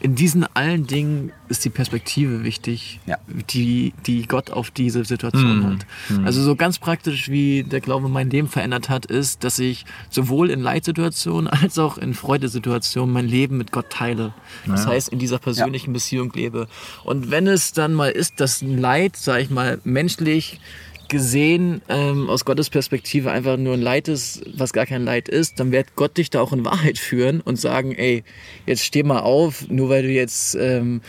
in, 0.00 0.14
diesen 0.14 0.44
allen 0.54 0.86
Dingen 0.86 1.32
ist 1.48 1.64
die 1.64 1.70
Perspektive 1.70 2.44
wichtig, 2.44 3.00
Ja. 3.06 3.18
die, 3.50 3.94
die 4.06 4.26
Gott 4.26 4.50
auf 4.50 4.70
diese 4.70 5.04
Situation 5.04 5.64
hat. 5.66 5.86
Also 6.24 6.42
so 6.42 6.54
ganz 6.54 6.78
praktisch, 6.78 7.28
wie 7.28 7.64
der 7.64 7.80
Glaube 7.80 8.08
mein 8.08 8.30
Leben 8.30 8.48
verändert 8.48 8.88
hat, 8.88 9.06
ist, 9.06 9.42
dass 9.44 9.58
ich 9.58 9.84
sowohl 10.10 10.50
in 10.50 10.60
Leitsituationen 10.60 11.48
als 11.62 11.78
auch 11.78 11.98
in 11.98 12.14
Freudesituationen 12.14 13.12
mein 13.12 13.26
Leben 13.26 13.56
mit 13.56 13.72
Gott 13.72 13.90
teile. 13.90 14.34
Das 14.66 14.86
heißt, 14.86 15.08
in 15.08 15.18
dieser 15.18 15.38
persönlichen 15.38 15.92
Beziehung 15.92 16.32
lebe. 16.32 16.68
Und 17.02 17.30
wenn 17.30 17.46
es 17.46 17.72
dann 17.72 17.94
mal 17.94 18.10
ist, 18.10 18.40
dass 18.40 18.62
ein 18.62 18.78
Leid, 18.78 19.16
sage 19.16 19.42
ich 19.42 19.50
mal, 19.50 19.80
menschlich 19.84 20.60
gesehen 21.12 21.82
ähm, 21.90 22.30
aus 22.30 22.46
Gottes 22.46 22.70
Perspektive 22.70 23.30
einfach 23.30 23.58
nur 23.58 23.74
ein 23.74 23.82
Leid 23.82 24.08
ist, 24.08 24.42
was 24.56 24.72
gar 24.72 24.86
kein 24.86 25.04
Leid 25.04 25.28
ist, 25.28 25.60
dann 25.60 25.70
wird 25.70 25.94
Gott 25.94 26.16
dich 26.16 26.30
da 26.30 26.40
auch 26.40 26.54
in 26.54 26.64
Wahrheit 26.64 26.98
führen 26.98 27.42
und 27.42 27.56
sagen, 27.56 27.92
ey, 27.92 28.24
jetzt 28.66 28.82
steh 28.82 29.02
mal 29.02 29.20
auf, 29.20 29.68
nur 29.68 29.90
weil 29.90 30.04
du 30.04 30.08
jetzt 30.08 30.54
ähm, 30.54 31.02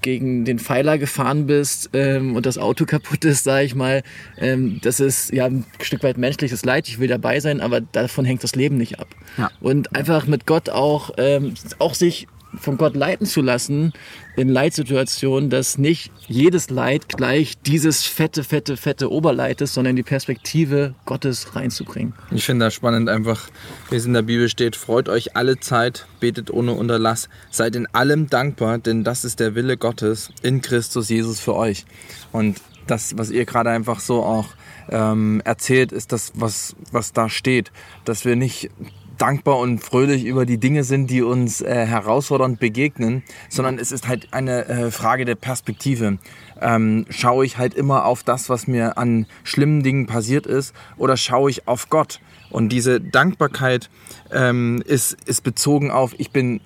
gegen 0.00 0.44
den 0.44 0.60
Pfeiler 0.60 0.96
gefahren 0.96 1.46
bist 1.46 1.90
ähm, 1.92 2.36
und 2.36 2.46
das 2.46 2.56
Auto 2.56 2.84
kaputt 2.86 3.24
ist, 3.24 3.42
sage 3.42 3.64
ich 3.64 3.74
mal, 3.74 4.04
ähm, 4.38 4.78
das 4.80 5.00
ist 5.00 5.32
ja 5.32 5.46
ein 5.46 5.64
Stück 5.80 6.04
weit 6.04 6.18
menschliches 6.18 6.64
Leid. 6.64 6.86
Ich 6.86 7.00
will 7.00 7.08
dabei 7.08 7.40
sein, 7.40 7.60
aber 7.60 7.80
davon 7.80 8.24
hängt 8.24 8.44
das 8.44 8.54
Leben 8.54 8.76
nicht 8.76 9.00
ab. 9.00 9.08
Ja. 9.38 9.50
Und 9.60 9.96
einfach 9.96 10.28
mit 10.28 10.46
Gott 10.46 10.70
auch, 10.70 11.10
ähm, 11.18 11.54
auch 11.80 11.94
sich 11.94 12.28
von 12.56 12.76
Gott 12.76 12.96
leiten 12.96 13.26
zu 13.26 13.42
lassen 13.42 13.92
in 14.36 14.48
Leitsituationen, 14.48 15.50
dass 15.50 15.78
nicht 15.78 16.10
jedes 16.26 16.70
Leid 16.70 17.08
gleich 17.08 17.54
dieses 17.66 18.04
fette, 18.06 18.44
fette, 18.44 18.76
fette 18.76 19.10
Oberleid 19.10 19.60
ist, 19.60 19.74
sondern 19.74 19.96
die 19.96 20.02
Perspektive 20.02 20.94
Gottes 21.04 21.56
reinzubringen. 21.56 22.14
Ich 22.30 22.44
finde 22.44 22.66
das 22.66 22.74
spannend 22.74 23.08
einfach, 23.08 23.48
wie 23.90 23.96
es 23.96 24.06
in 24.06 24.14
der 24.14 24.22
Bibel 24.22 24.48
steht, 24.48 24.76
freut 24.76 25.08
euch 25.08 25.36
alle 25.36 25.58
Zeit, 25.60 26.06
betet 26.20 26.50
ohne 26.50 26.72
Unterlass, 26.72 27.28
seid 27.50 27.76
in 27.76 27.86
allem 27.92 28.28
dankbar, 28.28 28.78
denn 28.78 29.04
das 29.04 29.24
ist 29.24 29.40
der 29.40 29.54
Wille 29.54 29.76
Gottes 29.76 30.30
in 30.42 30.62
Christus 30.62 31.08
Jesus 31.08 31.40
für 31.40 31.54
euch. 31.54 31.84
Und 32.32 32.60
das, 32.86 33.18
was 33.18 33.30
ihr 33.30 33.44
gerade 33.44 33.70
einfach 33.70 34.00
so 34.00 34.22
auch 34.22 34.46
ähm, 34.90 35.42
erzählt, 35.44 35.92
ist 35.92 36.12
das, 36.12 36.32
was, 36.34 36.74
was 36.90 37.12
da 37.12 37.28
steht, 37.28 37.70
dass 38.04 38.24
wir 38.24 38.36
nicht 38.36 38.70
dankbar 39.18 39.58
und 39.58 39.80
fröhlich 39.80 40.24
über 40.24 40.46
die 40.46 40.58
Dinge 40.58 40.84
sind, 40.84 41.08
die 41.10 41.22
uns 41.22 41.60
äh, 41.60 41.86
herausfordernd 41.86 42.58
begegnen, 42.58 43.22
sondern 43.48 43.78
es 43.78 43.92
ist 43.92 44.08
halt 44.08 44.28
eine 44.32 44.66
äh, 44.66 44.90
Frage 44.90 45.24
der 45.24 45.34
Perspektive. 45.34 46.18
Ähm, 46.60 47.04
schaue 47.10 47.44
ich 47.44 47.58
halt 47.58 47.74
immer 47.74 48.04
auf 48.04 48.22
das, 48.22 48.48
was 48.48 48.66
mir 48.66 48.96
an 48.98 49.26
schlimmen 49.44 49.82
Dingen 49.82 50.06
passiert 50.06 50.46
ist, 50.46 50.74
oder 50.96 51.16
schaue 51.16 51.50
ich 51.50 51.68
auf 51.68 51.90
Gott? 51.90 52.20
Und 52.50 52.70
diese 52.70 53.00
Dankbarkeit 53.00 53.90
ähm, 54.32 54.82
ist, 54.86 55.16
ist 55.26 55.42
bezogen 55.42 55.90
auf, 55.90 56.14
ich 56.18 56.30
bin 56.30 56.60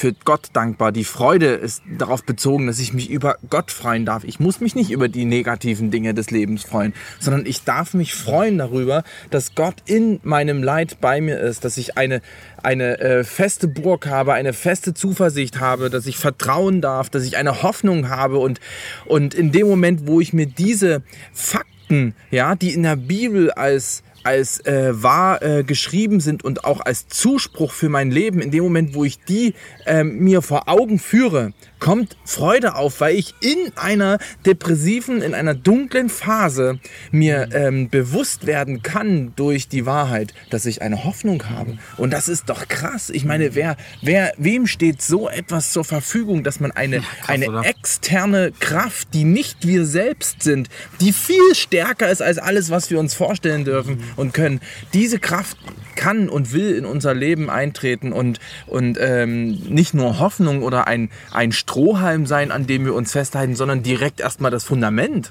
für 0.00 0.14
Gott 0.24 0.48
dankbar. 0.54 0.92
Die 0.92 1.04
Freude 1.04 1.48
ist 1.48 1.82
darauf 1.98 2.24
bezogen, 2.24 2.66
dass 2.66 2.78
ich 2.78 2.94
mich 2.94 3.10
über 3.10 3.36
Gott 3.50 3.70
freuen 3.70 4.06
darf. 4.06 4.24
Ich 4.24 4.40
muss 4.40 4.58
mich 4.60 4.74
nicht 4.74 4.90
über 4.90 5.10
die 5.10 5.26
negativen 5.26 5.90
Dinge 5.90 6.14
des 6.14 6.30
Lebens 6.30 6.62
freuen, 6.62 6.94
sondern 7.18 7.44
ich 7.44 7.64
darf 7.64 7.92
mich 7.92 8.14
freuen 8.14 8.56
darüber, 8.56 9.04
dass 9.28 9.54
Gott 9.54 9.74
in 9.84 10.18
meinem 10.22 10.62
Leid 10.62 11.02
bei 11.02 11.20
mir 11.20 11.38
ist, 11.38 11.66
dass 11.66 11.76
ich 11.76 11.98
eine, 11.98 12.22
eine 12.62 12.98
äh, 12.98 13.24
feste 13.24 13.68
Burg 13.68 14.06
habe, 14.06 14.32
eine 14.32 14.54
feste 14.54 14.94
Zuversicht 14.94 15.60
habe, 15.60 15.90
dass 15.90 16.06
ich 16.06 16.16
vertrauen 16.16 16.80
darf, 16.80 17.10
dass 17.10 17.24
ich 17.24 17.36
eine 17.36 17.62
Hoffnung 17.62 18.08
habe 18.08 18.38
und, 18.38 18.58
und 19.04 19.34
in 19.34 19.52
dem 19.52 19.68
Moment, 19.68 20.06
wo 20.06 20.18
ich 20.18 20.32
mir 20.32 20.46
diese 20.46 21.02
Fakten, 21.34 22.14
ja, 22.30 22.54
die 22.54 22.72
in 22.72 22.84
der 22.84 22.96
Bibel 22.96 23.50
als 23.50 24.02
als 24.22 24.64
äh, 24.66 25.02
wahr 25.02 25.42
äh, 25.42 25.64
geschrieben 25.64 26.20
sind 26.20 26.44
und 26.44 26.64
auch 26.64 26.80
als 26.80 27.08
Zuspruch 27.08 27.72
für 27.72 27.88
mein 27.88 28.10
Leben, 28.10 28.40
in 28.40 28.50
dem 28.50 28.62
Moment, 28.64 28.94
wo 28.94 29.04
ich 29.04 29.22
die 29.24 29.54
ähm, 29.86 30.18
mir 30.18 30.42
vor 30.42 30.68
Augen 30.68 30.98
führe, 30.98 31.52
kommt 31.80 32.16
Freude 32.24 32.76
auf, 32.76 33.00
weil 33.00 33.16
ich 33.16 33.34
in 33.40 33.72
einer 33.76 34.18
depressiven, 34.46 35.22
in 35.22 35.34
einer 35.34 35.54
dunklen 35.54 36.08
Phase 36.08 36.78
mir 37.10 37.48
ähm, 37.52 37.88
bewusst 37.88 38.46
werden 38.46 38.82
kann 38.82 39.32
durch 39.36 39.68
die 39.68 39.86
Wahrheit, 39.86 40.34
dass 40.50 40.66
ich 40.66 40.82
eine 40.82 41.04
Hoffnung 41.04 41.48
habe. 41.48 41.78
Und 41.96 42.12
das 42.12 42.28
ist 42.28 42.48
doch 42.48 42.68
krass. 42.68 43.10
Ich 43.10 43.24
meine, 43.24 43.54
wer, 43.54 43.76
wer, 44.02 44.32
wem 44.36 44.66
steht 44.66 45.02
so 45.02 45.28
etwas 45.28 45.72
zur 45.72 45.84
Verfügung, 45.84 46.44
dass 46.44 46.60
man 46.60 46.70
eine, 46.70 47.02
eine 47.26 47.48
oder? 47.48 47.64
externe 47.64 48.52
Kraft, 48.60 49.08
die 49.14 49.24
nicht 49.24 49.66
wir 49.66 49.86
selbst 49.86 50.42
sind, 50.42 50.68
die 51.00 51.12
viel 51.12 51.54
stärker 51.54 52.10
ist 52.10 52.22
als 52.22 52.38
alles, 52.38 52.70
was 52.70 52.90
wir 52.90 53.00
uns 53.00 53.14
vorstellen 53.14 53.64
dürfen 53.64 54.04
und 54.16 54.34
können. 54.34 54.60
Diese 54.92 55.18
Kraft 55.18 55.56
kann 55.96 56.28
und 56.28 56.52
will 56.52 56.74
in 56.76 56.84
unser 56.84 57.14
Leben 57.14 57.50
eintreten 57.50 58.12
und, 58.12 58.40
und 58.66 58.98
ähm, 59.00 59.50
nicht 59.68 59.92
nur 59.94 60.18
Hoffnung 60.18 60.62
oder 60.62 60.86
ein, 60.86 61.10
ein 61.30 61.52
Strohhalm 61.70 62.26
sein, 62.26 62.50
an 62.50 62.66
dem 62.66 62.84
wir 62.84 62.94
uns 62.94 63.12
festhalten, 63.12 63.54
sondern 63.54 63.84
direkt 63.84 64.18
erstmal 64.18 64.50
das 64.50 64.64
Fundament. 64.64 65.30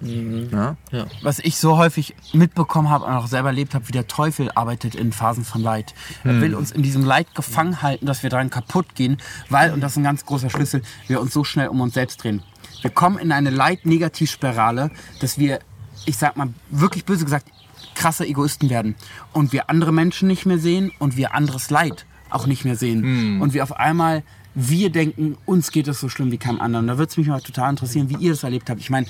Ja? 0.54 0.78
was 1.22 1.40
ich 1.40 1.58
so 1.58 1.78
häufig 1.78 2.16
mitbekommen 2.32 2.90
habe 2.90 3.04
und 3.04 3.12
auch 3.12 3.28
selber 3.28 3.50
erlebt 3.50 3.76
habe, 3.76 3.90
wie 3.90 3.92
der 3.92 4.08
Teufel 4.08 4.50
arbeitet 4.56 4.96
in 4.96 5.12
Phasen 5.12 5.44
von 5.44 5.62
Leid. 5.62 5.94
Er 6.24 6.40
will 6.40 6.56
uns 6.56 6.72
in 6.72 6.82
diesem 6.82 7.04
Leid 7.04 7.36
gefangen 7.36 7.82
halten, 7.82 8.06
dass 8.06 8.24
wir 8.24 8.30
daran 8.30 8.50
kaputt 8.50 8.96
gehen, 8.96 9.18
weil, 9.50 9.74
und 9.74 9.82
das 9.82 9.92
ist 9.92 9.98
ein 9.98 10.04
ganz 10.04 10.26
großer 10.26 10.50
Schlüssel, 10.50 10.82
wir 11.08 11.20
uns 11.20 11.34
so 11.34 11.44
schnell 11.44 11.68
um 11.68 11.82
uns 11.82 11.94
selbst 11.94 12.24
drehen. 12.24 12.42
Wir 12.82 12.92
kommen 12.92 13.18
in 13.18 13.34
eine 13.34 13.50
Leid-Negativspirale, 13.50 14.92
dass 15.20 15.40
wir, 15.40 15.60
ich 16.06 16.16
sag 16.16 16.38
mal, 16.38 16.54
wirklich 16.70 17.04
böse 17.04 17.26
gesagt, 17.26 17.50
krasse 17.96 18.26
Egoisten 18.26 18.70
werden. 18.70 18.96
Und 19.34 19.52
wir 19.52 19.70
andere 19.70 19.92
Menschen 19.92 20.30
nicht 20.30 20.46
mehr 20.46 20.58
sehen 20.58 20.94
und 21.00 21.18
wir 21.18 21.36
anderes 21.36 21.70
Leid 21.70 22.06
auch 22.30 22.46
nicht 22.48 22.64
mehr 22.64 22.76
sehen. 22.76 23.42
Und 23.42 23.54
wir 23.54 23.64
auf 23.64 23.76
einmal, 23.76 24.24
wir 24.68 24.90
denken, 24.90 25.38
uns 25.46 25.72
geht 25.72 25.88
es 25.88 26.00
so 26.00 26.10
schlimm 26.10 26.32
wie 26.32 26.38
keinem 26.38 26.60
anderen. 26.60 26.88
Da 26.88 26.98
würde 26.98 27.10
es 27.10 27.18
mich 27.18 27.28
mal 27.28 27.42
total 27.42 27.70
interessieren, 27.70 28.10
wie 28.10 28.18
ihr 28.18 28.32
das 28.32 28.44
erlebt 28.44 28.70
habt. 28.70 28.82
Ich 28.82 28.90
meine, 28.90 29.08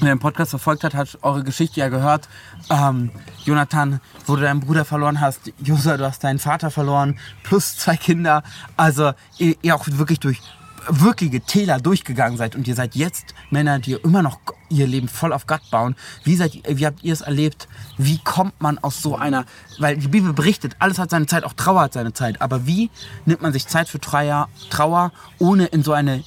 wer 0.00 0.14
den 0.14 0.18
Podcast 0.18 0.50
verfolgt 0.50 0.82
hat, 0.84 0.94
hat 0.94 1.18
eure 1.22 1.44
Geschichte 1.44 1.80
ja 1.80 1.88
gehört. 1.88 2.28
Ähm, 2.68 3.10
Jonathan, 3.44 4.00
wo 4.26 4.34
du 4.34 4.42
deinen 4.42 4.60
Bruder 4.60 4.84
verloren 4.84 5.20
hast. 5.20 5.52
Josa, 5.62 5.96
du 5.96 6.04
hast 6.04 6.24
deinen 6.24 6.40
Vater 6.40 6.70
verloren. 6.70 7.18
Plus 7.44 7.76
zwei 7.76 7.96
Kinder. 7.96 8.42
Also 8.76 9.12
ihr, 9.38 9.54
ihr 9.62 9.76
auch 9.76 9.86
wirklich 9.86 10.18
durch 10.18 10.40
wirkliche 10.88 11.40
Täler 11.40 11.78
durchgegangen 11.80 12.38
seid 12.38 12.56
und 12.56 12.66
ihr 12.66 12.74
seid 12.74 12.94
jetzt 12.94 13.34
Männer, 13.50 13.78
die 13.78 13.92
immer 13.92 14.22
noch 14.22 14.38
ihr 14.70 14.86
Leben 14.86 15.08
voll 15.08 15.32
auf 15.32 15.46
Gott 15.46 15.62
bauen. 15.70 15.96
Wie, 16.24 16.36
seid, 16.36 16.62
wie 16.68 16.86
habt 16.86 17.02
ihr 17.02 17.12
es 17.12 17.20
erlebt? 17.20 17.68
Wie 17.96 18.18
kommt 18.18 18.60
man 18.60 18.78
aus 18.78 19.02
so 19.02 19.16
einer, 19.16 19.46
weil 19.78 19.96
die 19.96 20.08
Bibel 20.08 20.32
berichtet, 20.32 20.76
alles 20.78 20.98
hat 20.98 21.10
seine 21.10 21.26
Zeit, 21.26 21.44
auch 21.44 21.52
Trauer 21.52 21.82
hat 21.82 21.92
seine 21.92 22.12
Zeit, 22.12 22.40
aber 22.40 22.66
wie 22.66 22.90
nimmt 23.26 23.42
man 23.42 23.52
sich 23.52 23.66
Zeit 23.66 23.88
für 23.88 24.00
Trauer, 24.00 24.48
Trauer 24.70 25.12
ohne 25.38 25.66
in 25.66 25.82
so 25.82 25.92
eine 25.92 26.24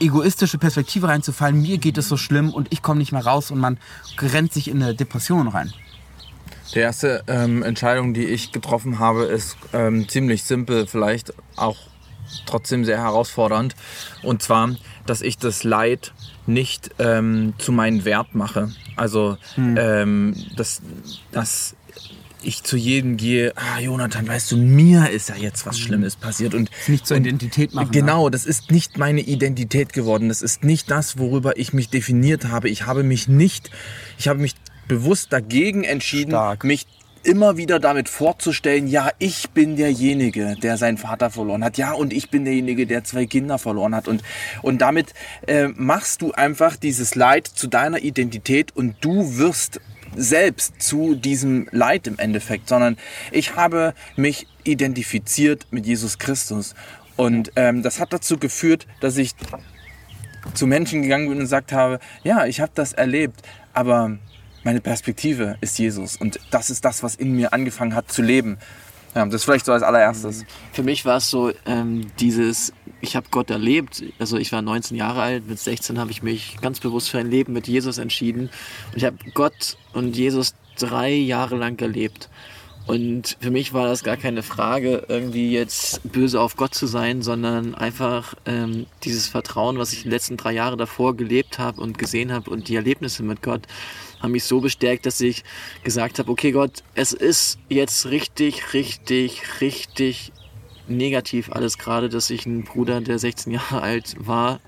egoistische 0.00 0.58
Perspektive 0.58 1.08
reinzufallen, 1.08 1.60
mir 1.60 1.78
geht 1.78 1.98
es 1.98 2.08
so 2.08 2.16
schlimm 2.16 2.52
und 2.52 2.72
ich 2.72 2.82
komme 2.82 2.98
nicht 2.98 3.12
mehr 3.12 3.24
raus 3.24 3.50
und 3.50 3.58
man 3.58 3.78
rennt 4.20 4.52
sich 4.52 4.68
in 4.68 4.82
eine 4.82 4.94
Depression 4.94 5.48
rein. 5.48 5.72
Die 6.74 6.80
erste 6.80 7.22
ähm, 7.28 7.62
Entscheidung, 7.62 8.12
die 8.12 8.24
ich 8.24 8.52
getroffen 8.52 8.98
habe, 8.98 9.24
ist 9.24 9.56
ähm, 9.72 10.08
ziemlich 10.08 10.42
simpel, 10.44 10.86
vielleicht 10.86 11.32
auch 11.54 11.76
trotzdem 12.46 12.84
sehr 12.84 12.98
herausfordernd. 12.98 13.74
Und 14.22 14.42
zwar, 14.42 14.76
dass 15.06 15.22
ich 15.22 15.38
das 15.38 15.64
Leid 15.64 16.12
nicht 16.46 16.90
ähm, 16.98 17.54
zu 17.58 17.72
meinem 17.72 18.04
Wert 18.04 18.34
mache. 18.34 18.70
Also, 18.96 19.36
ähm, 19.56 20.34
dass, 20.56 20.80
dass 21.32 21.74
ich 22.42 22.62
zu 22.62 22.76
jedem 22.76 23.16
gehe, 23.16 23.52
ah, 23.56 23.80
Jonathan, 23.80 24.26
weißt 24.26 24.52
du, 24.52 24.56
mir 24.56 25.10
ist 25.10 25.28
ja 25.28 25.36
jetzt 25.36 25.66
was 25.66 25.78
Schlimmes 25.78 26.16
passiert. 26.16 26.54
Und 26.54 26.70
Nicht 26.86 27.06
zur 27.06 27.16
Identität 27.16 27.74
machen, 27.74 27.90
Genau, 27.90 28.30
das 28.30 28.46
ist 28.46 28.70
nicht 28.70 28.98
meine 28.98 29.20
Identität 29.20 29.92
geworden. 29.92 30.28
Das 30.28 30.42
ist 30.42 30.62
nicht 30.62 30.90
das, 30.90 31.18
worüber 31.18 31.56
ich 31.58 31.72
mich 31.72 31.88
definiert 31.90 32.46
habe. 32.48 32.68
Ich 32.68 32.86
habe 32.86 33.02
mich 33.02 33.26
nicht, 33.26 33.70
ich 34.18 34.28
habe 34.28 34.38
mich 34.38 34.54
bewusst 34.86 35.32
dagegen 35.32 35.82
entschieden, 35.82 36.30
Stark. 36.30 36.62
mich 36.62 36.86
immer 37.26 37.56
wieder 37.56 37.80
damit 37.80 38.08
vorzustellen, 38.08 38.86
ja, 38.86 39.10
ich 39.18 39.50
bin 39.50 39.76
derjenige, 39.76 40.54
der 40.62 40.76
seinen 40.76 40.96
Vater 40.96 41.30
verloren 41.30 41.64
hat. 41.64 41.76
Ja, 41.76 41.92
und 41.92 42.12
ich 42.12 42.30
bin 42.30 42.44
derjenige, 42.44 42.86
der 42.86 43.04
zwei 43.04 43.26
Kinder 43.26 43.58
verloren 43.58 43.94
hat. 43.94 44.08
Und, 44.08 44.22
und 44.62 44.80
damit 44.80 45.12
äh, 45.46 45.68
machst 45.68 46.22
du 46.22 46.32
einfach 46.32 46.76
dieses 46.76 47.14
Leid 47.14 47.46
zu 47.46 47.66
deiner 47.66 47.98
Identität 47.98 48.74
und 48.74 48.96
du 49.00 49.36
wirst 49.38 49.80
selbst 50.14 50.80
zu 50.80 51.14
diesem 51.14 51.68
Leid 51.72 52.06
im 52.06 52.18
Endeffekt, 52.18 52.68
sondern 52.68 52.96
ich 53.32 53.56
habe 53.56 53.92
mich 54.16 54.46
identifiziert 54.64 55.66
mit 55.70 55.84
Jesus 55.84 56.18
Christus. 56.18 56.74
Und 57.16 57.52
ähm, 57.56 57.82
das 57.82 58.00
hat 58.00 58.12
dazu 58.12 58.38
geführt, 58.38 58.86
dass 59.00 59.16
ich 59.16 59.34
zu 60.54 60.66
Menschen 60.66 61.02
gegangen 61.02 61.28
bin 61.28 61.38
und 61.38 61.44
gesagt 61.44 61.72
habe, 61.72 61.98
ja, 62.22 62.46
ich 62.46 62.60
habe 62.60 62.72
das 62.74 62.92
erlebt, 62.92 63.42
aber 63.72 64.18
meine 64.66 64.80
Perspektive 64.80 65.56
ist 65.60 65.78
Jesus 65.78 66.16
und 66.16 66.40
das 66.50 66.70
ist 66.70 66.84
das, 66.84 67.04
was 67.04 67.14
in 67.14 67.36
mir 67.36 67.52
angefangen 67.52 67.94
hat 67.94 68.10
zu 68.10 68.20
leben. 68.20 68.58
Ja, 69.14 69.24
das 69.24 69.44
vielleicht 69.44 69.64
so 69.64 69.72
als 69.72 69.84
allererstes. 69.84 70.44
Für 70.72 70.82
mich 70.82 71.04
war 71.04 71.18
es 71.18 71.30
so 71.30 71.52
ähm, 71.66 72.08
dieses, 72.18 72.72
ich 73.00 73.14
habe 73.14 73.28
Gott 73.30 73.48
erlebt. 73.48 74.02
Also 74.18 74.36
ich 74.36 74.50
war 74.50 74.62
19 74.62 74.96
Jahre 74.96 75.22
alt, 75.22 75.48
mit 75.48 75.60
16 75.60 76.00
habe 76.00 76.10
ich 76.10 76.24
mich 76.24 76.56
ganz 76.60 76.80
bewusst 76.80 77.10
für 77.10 77.18
ein 77.18 77.30
Leben 77.30 77.52
mit 77.52 77.68
Jesus 77.68 77.98
entschieden. 77.98 78.50
Und 78.90 78.96
ich 78.96 79.04
habe 79.04 79.16
Gott 79.34 79.78
und 79.92 80.16
Jesus 80.16 80.54
drei 80.76 81.12
Jahre 81.12 81.54
lang 81.54 81.80
erlebt. 81.80 82.28
Und 82.86 83.36
für 83.40 83.50
mich 83.50 83.72
war 83.72 83.86
das 83.86 84.04
gar 84.04 84.16
keine 84.16 84.42
Frage, 84.42 85.04
irgendwie 85.08 85.50
jetzt 85.52 86.00
böse 86.12 86.40
auf 86.40 86.56
Gott 86.56 86.74
zu 86.74 86.86
sein, 86.86 87.22
sondern 87.22 87.74
einfach 87.74 88.34
ähm, 88.46 88.86
dieses 89.02 89.28
Vertrauen, 89.28 89.78
was 89.78 89.92
ich 89.92 90.02
die 90.02 90.08
letzten 90.08 90.36
drei 90.36 90.52
Jahre 90.52 90.76
davor 90.76 91.16
gelebt 91.16 91.58
habe 91.58 91.80
und 91.80 91.98
gesehen 91.98 92.32
habe 92.32 92.50
und 92.50 92.68
die 92.68 92.76
Erlebnisse 92.76 93.24
mit 93.24 93.42
Gott 93.42 93.62
haben 94.20 94.32
mich 94.32 94.44
so 94.44 94.60
bestärkt, 94.60 95.06
dass 95.06 95.20
ich 95.20 95.44
gesagt 95.84 96.18
habe, 96.18 96.30
okay 96.30 96.52
Gott, 96.52 96.82
es 96.94 97.12
ist 97.12 97.58
jetzt 97.68 98.06
richtig, 98.06 98.72
richtig, 98.72 99.60
richtig 99.60 100.32
negativ 100.88 101.50
alles 101.50 101.78
gerade, 101.78 102.08
dass 102.08 102.30
ich 102.30 102.46
einen 102.46 102.64
Bruder, 102.64 103.00
der 103.00 103.18
16 103.18 103.52
Jahre 103.52 103.82
alt 103.82 104.14
war, 104.18 104.60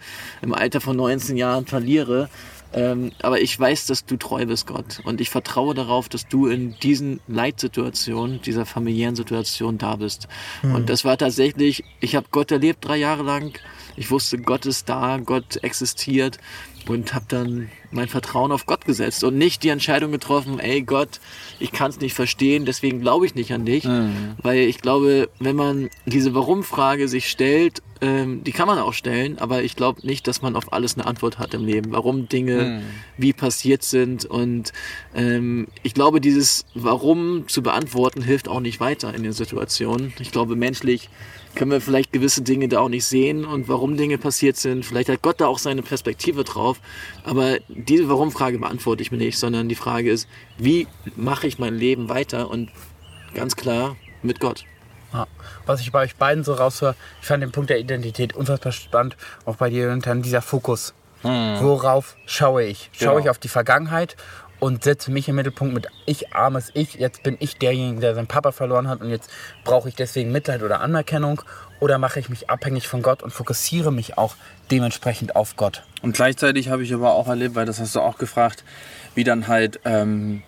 im 0.43 0.53
Alter 0.53 0.81
von 0.81 0.97
19 0.97 1.37
Jahren 1.37 1.67
verliere. 1.67 2.29
Ähm, 2.73 3.13
aber 3.23 3.41
ich 3.41 3.59
weiß, 3.59 3.87
dass 3.87 4.05
du 4.05 4.19
treu 4.19 4.45
bist, 4.45 4.67
Gott. 4.67 5.01
Und 5.05 5.23
ich 5.23 5.31
vertraue 5.31 5.75
darauf, 5.75 6.11
dass 6.11 6.29
du 6.29 6.49
in 6.49 6.75
diesen 6.81 7.21
Leitsituationen, 7.27 8.43
dieser 8.43 8.67
familiären 8.67 9.17
Situation 9.17 9.79
da 9.79 9.97
bist. 9.97 10.29
Mhm. 10.63 10.75
Und 10.75 10.91
das 10.91 11.05
war 11.05 11.17
tatsächlich, 11.17 11.83
ich 12.01 12.15
habe 12.15 12.27
Gott 12.31 12.51
erlebt 12.51 12.85
drei 12.85 12.99
Jahre 12.99 13.23
lang. 13.23 13.59
Ich 13.97 14.11
wusste, 14.11 14.39
Gott 14.39 14.67
ist 14.67 14.89
da, 14.89 15.19
Gott 15.25 15.57
existiert 15.63 16.39
und 16.87 17.15
habe 17.15 17.25
dann 17.29 17.71
mein 17.91 18.09
Vertrauen 18.09 18.53
auf 18.53 18.67
Gott 18.67 18.85
gesetzt 18.85 19.25
und 19.25 19.37
nicht 19.37 19.63
die 19.63 19.71
Entscheidung 19.71 20.13
getroffen, 20.13 20.59
ey 20.59 20.83
Gott, 20.83 21.21
ich 21.59 21.73
kann 21.73 21.91
es 21.91 22.01
nicht 22.01 22.15
verstehen, 22.15 22.67
deswegen 22.67 23.01
glaube 23.01 23.27
ich 23.27 23.35
nicht 23.35 23.53
an 23.53 23.65
dich. 23.65 23.85
Mhm. 23.85 24.37
Weil 24.43 24.61
ich 24.61 24.81
glaube, 24.81 25.31
wenn 25.39 25.57
man 25.57 25.89
diese 26.07 26.35
Warum-Frage 26.35 27.09
sich 27.09 27.29
stellt, 27.31 27.83
ähm, 28.01 28.45
die 28.45 28.53
kann 28.53 28.69
man 28.69 28.79
auch 28.79 28.93
stellen, 28.93 29.39
aber 29.39 29.63
ich 29.63 29.75
glaube 29.75 30.07
nicht, 30.07 30.27
dass 30.27 30.43
man 30.43 30.55
auf 30.55 30.73
alles 30.73 30.97
eine 30.97 31.07
Antwort 31.07 31.39
hat 31.39 31.55
im 31.55 31.65
Leben, 31.65 31.93
warum 31.93 32.29
Dinge 32.29 32.65
mhm. 32.65 32.83
wie 33.17 33.33
passiert 33.33 33.83
sind. 33.83 34.25
Und 34.25 34.73
ähm, 35.15 35.69
ich 35.83 35.95
glaube, 35.95 36.21
dieses 36.21 36.67
Warum 36.75 37.49
zu 37.49 37.63
beantworten 37.63 38.23
hilft 38.23 38.49
auch 38.49 38.61
nicht 38.61 38.81
weiter 38.81 39.15
in 39.15 39.23
den 39.23 39.33
Situationen. 39.33 40.13
Ich 40.21 40.31
glaube, 40.31 40.55
menschlich 40.55 41.09
können 41.55 41.71
wir 41.71 41.81
vielleicht 41.81 42.13
gewisse 42.13 42.43
Dinge 42.43 42.69
da 42.69 42.81
auch 42.81 42.89
nicht 42.89 43.05
sehen 43.05 43.45
und 43.45 43.69
warum 43.69 43.97
Dinge 43.97 44.19
passiert 44.19 44.57
sind. 44.57 44.85
Vielleicht 44.85 45.09
hat 45.09 45.23
Gott 45.23 45.41
da 45.41 45.47
auch 45.47 45.59
seine 45.59 45.83
Perspektive 45.83 46.45
drauf. 46.45 46.68
Aber 47.25 47.59
diese 47.69 48.09
Warum-Frage 48.09 48.59
beantworte 48.59 49.03
ich 49.03 49.11
mir 49.11 49.19
nicht, 49.19 49.39
sondern 49.39 49.69
die 49.69 49.75
Frage 49.75 50.11
ist, 50.11 50.29
wie 50.59 50.87
mache 51.17 51.47
ich 51.47 51.59
mein 51.59 51.75
Leben 51.75 52.09
weiter? 52.09 52.51
Und 52.51 52.71
ganz 53.35 53.57
klar 53.57 53.97
mit 54.23 54.41
Gott. 54.41 54.65
Ja. 55.13 55.27
Was 55.67 55.81
ich 55.81 55.93
bei 55.93 56.03
euch 56.03 56.17
beiden 56.17 56.45
so 56.45 56.55
raushöre, 56.55 56.95
ich 57.21 57.27
fand 57.27 57.43
den 57.43 57.53
Punkt 57.53 57.71
der 57.71 57.79
Identität 57.79 58.35
unfassbar 58.35 58.73
spannend. 58.73 59.17
Auch 59.45 59.57
bei 59.57 59.71
dir, 59.71 59.89
Jonathan, 59.89 60.23
dieser 60.23 60.43
Fokus. 60.43 60.95
Hm. 61.23 61.59
Worauf 61.61 62.17
schaue 62.27 62.65
ich? 62.65 62.91
Schaue 62.93 63.09
genau. 63.09 63.21
ich 63.21 63.31
auf 63.31 63.39
die 63.39 63.49
Vergangenheit 63.49 64.17
und 64.61 64.85
setze 64.85 65.11
mich 65.11 65.29
im 65.29 65.37
Mittelpunkt 65.37 65.75
mit 65.75 65.87
ich 66.07 66.35
armes 66.35 66.71
Ich. 66.75 66.95
Jetzt 66.95 67.23
bin 67.23 67.37
ich 67.41 67.59
derjenige, 67.59 68.01
der 68.01 68.15
seinen 68.15 68.27
Papa 68.27 68.53
verloren 68.53 68.89
hat 68.89 69.01
und 69.01 69.11
jetzt 69.11 69.31
brauche 69.65 69.89
ich 69.89 69.95
deswegen 69.95 70.33
Mitleid 70.33 70.63
oder 70.63 70.81
Anerkennung. 70.81 71.43
Oder 71.81 71.99
mache 71.99 72.19
ich 72.21 72.29
mich 72.29 72.51
abhängig 72.51 72.89
von 72.89 73.03
Gott 73.03 73.23
und 73.23 73.33
fokussiere 73.33 73.93
mich 73.93 74.19
auch 74.19 74.35
dementsprechend 74.71 75.37
auf 75.37 75.57
Gott. 75.57 75.85
Und 76.03 76.15
gleichzeitig 76.15 76.69
habe 76.71 76.83
ich 76.83 76.93
aber 76.93 77.13
auch 77.13 77.29
erlebt, 77.29 77.55
weil 77.55 77.67
das 77.67 77.81
hast 77.81 77.95
du 77.95 78.01
auch 78.01 78.19
gefragt, 78.19 78.65
wie 79.15 79.25
dann 79.25 79.49
halt 79.49 79.81
ähm, 79.85 80.43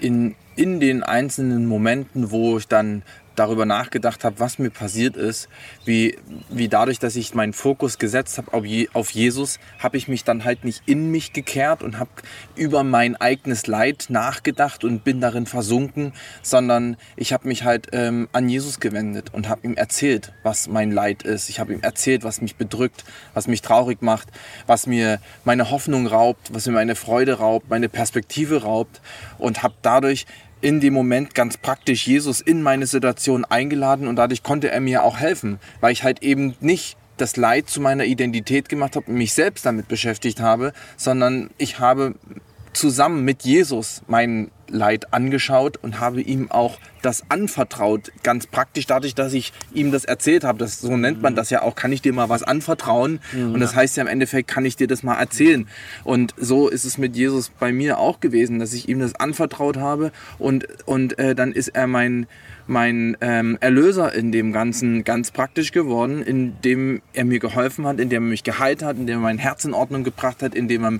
in, 0.00 0.34
in 0.56 0.80
den 0.80 1.02
einzelnen 1.02 1.66
Momenten, 1.66 2.30
wo 2.30 2.58
ich 2.58 2.68
dann 2.68 3.02
darüber 3.34 3.66
nachgedacht 3.66 4.24
habe, 4.24 4.40
was 4.40 4.58
mir 4.58 4.70
passiert 4.70 5.16
ist, 5.16 5.48
wie, 5.84 6.18
wie 6.48 6.68
dadurch, 6.68 6.98
dass 6.98 7.16
ich 7.16 7.34
meinen 7.34 7.52
Fokus 7.52 7.98
gesetzt 7.98 8.38
habe 8.38 8.52
auf 8.92 9.10
Jesus, 9.10 9.58
habe 9.78 9.96
ich 9.96 10.08
mich 10.08 10.24
dann 10.24 10.44
halt 10.44 10.64
nicht 10.64 10.82
in 10.86 11.10
mich 11.10 11.32
gekehrt 11.32 11.82
und 11.82 11.98
habe 11.98 12.10
über 12.56 12.84
mein 12.84 13.16
eigenes 13.16 13.66
Leid 13.66 14.06
nachgedacht 14.08 14.84
und 14.84 15.04
bin 15.04 15.20
darin 15.20 15.46
versunken, 15.46 16.12
sondern 16.42 16.96
ich 17.16 17.32
habe 17.32 17.48
mich 17.48 17.64
halt 17.64 17.88
ähm, 17.92 18.28
an 18.32 18.48
Jesus 18.48 18.80
gewendet 18.80 19.32
und 19.32 19.48
habe 19.48 19.66
ihm 19.66 19.74
erzählt, 19.74 20.32
was 20.42 20.68
mein 20.68 20.90
Leid 20.90 21.22
ist. 21.22 21.48
Ich 21.48 21.60
habe 21.60 21.72
ihm 21.72 21.80
erzählt, 21.80 22.24
was 22.24 22.40
mich 22.40 22.56
bedrückt, 22.56 23.04
was 23.34 23.46
mich 23.48 23.62
traurig 23.62 24.02
macht, 24.02 24.28
was 24.66 24.86
mir 24.86 25.20
meine 25.44 25.70
Hoffnung 25.70 26.06
raubt, 26.06 26.52
was 26.52 26.66
mir 26.66 26.72
meine 26.72 26.94
Freude 26.94 27.34
raubt, 27.34 27.68
meine 27.70 27.88
Perspektive 27.88 28.62
raubt 28.62 29.00
und 29.38 29.62
habe 29.62 29.74
dadurch 29.82 30.26
in 30.64 30.80
dem 30.80 30.94
Moment 30.94 31.34
ganz 31.34 31.58
praktisch 31.58 32.06
Jesus 32.06 32.40
in 32.40 32.62
meine 32.62 32.86
Situation 32.86 33.44
eingeladen 33.44 34.08
und 34.08 34.16
dadurch 34.16 34.42
konnte 34.42 34.70
er 34.70 34.80
mir 34.80 35.04
auch 35.04 35.18
helfen, 35.18 35.60
weil 35.82 35.92
ich 35.92 36.04
halt 36.04 36.22
eben 36.22 36.56
nicht 36.60 36.96
das 37.18 37.36
Leid 37.36 37.68
zu 37.68 37.82
meiner 37.82 38.06
Identität 38.06 38.70
gemacht 38.70 38.96
habe 38.96 39.06
und 39.10 39.18
mich 39.18 39.34
selbst 39.34 39.66
damit 39.66 39.88
beschäftigt 39.88 40.40
habe, 40.40 40.72
sondern 40.96 41.50
ich 41.58 41.80
habe 41.80 42.14
zusammen 42.72 43.26
mit 43.26 43.42
Jesus 43.42 44.00
mein 44.06 44.50
Leid 44.70 45.12
angeschaut 45.12 45.78
und 45.82 46.00
habe 46.00 46.20
ihm 46.20 46.50
auch 46.50 46.78
das 47.02 47.24
anvertraut. 47.28 48.10
Ganz 48.22 48.46
praktisch 48.46 48.86
dadurch, 48.86 49.14
dass 49.14 49.32
ich 49.32 49.52
ihm 49.72 49.92
das 49.92 50.04
erzählt 50.04 50.44
habe. 50.44 50.58
Das, 50.58 50.80
so 50.80 50.96
nennt 50.96 51.22
man 51.22 51.34
das 51.34 51.50
ja 51.50 51.62
auch. 51.62 51.74
Kann 51.74 51.92
ich 51.92 52.02
dir 52.02 52.12
mal 52.12 52.28
was 52.28 52.42
anvertrauen? 52.42 53.20
Mhm. 53.32 53.54
Und 53.54 53.60
das 53.60 53.74
heißt 53.74 53.96
ja 53.96 54.02
im 54.02 54.08
Endeffekt, 54.08 54.48
kann 54.48 54.64
ich 54.64 54.76
dir 54.76 54.86
das 54.86 55.02
mal 55.02 55.16
erzählen? 55.16 55.68
Und 56.02 56.34
so 56.36 56.68
ist 56.68 56.84
es 56.84 56.98
mit 56.98 57.16
Jesus 57.16 57.50
bei 57.50 57.72
mir 57.72 57.98
auch 57.98 58.20
gewesen, 58.20 58.58
dass 58.58 58.72
ich 58.72 58.88
ihm 58.88 59.00
das 59.00 59.14
anvertraut 59.16 59.76
habe 59.76 60.12
und, 60.38 60.66
und 60.86 61.18
äh, 61.18 61.34
dann 61.34 61.52
ist 61.52 61.68
er 61.68 61.86
mein, 61.86 62.26
mein 62.66 63.16
ähm, 63.20 63.58
Erlöser 63.60 64.14
in 64.14 64.32
dem 64.32 64.52
Ganzen 64.52 65.04
ganz 65.04 65.30
praktisch 65.30 65.72
geworden, 65.72 66.22
indem 66.22 67.02
er 67.12 67.24
mir 67.24 67.38
geholfen 67.38 67.86
hat, 67.86 68.00
indem 68.00 68.24
er 68.24 68.30
mich 68.30 68.44
geheilt 68.44 68.82
hat, 68.82 68.96
indem 68.96 69.18
er 69.18 69.22
mein 69.22 69.38
Herz 69.38 69.64
in 69.64 69.74
Ordnung 69.74 70.04
gebracht 70.04 70.42
hat, 70.42 70.54
indem 70.54 70.84
er 70.84 70.92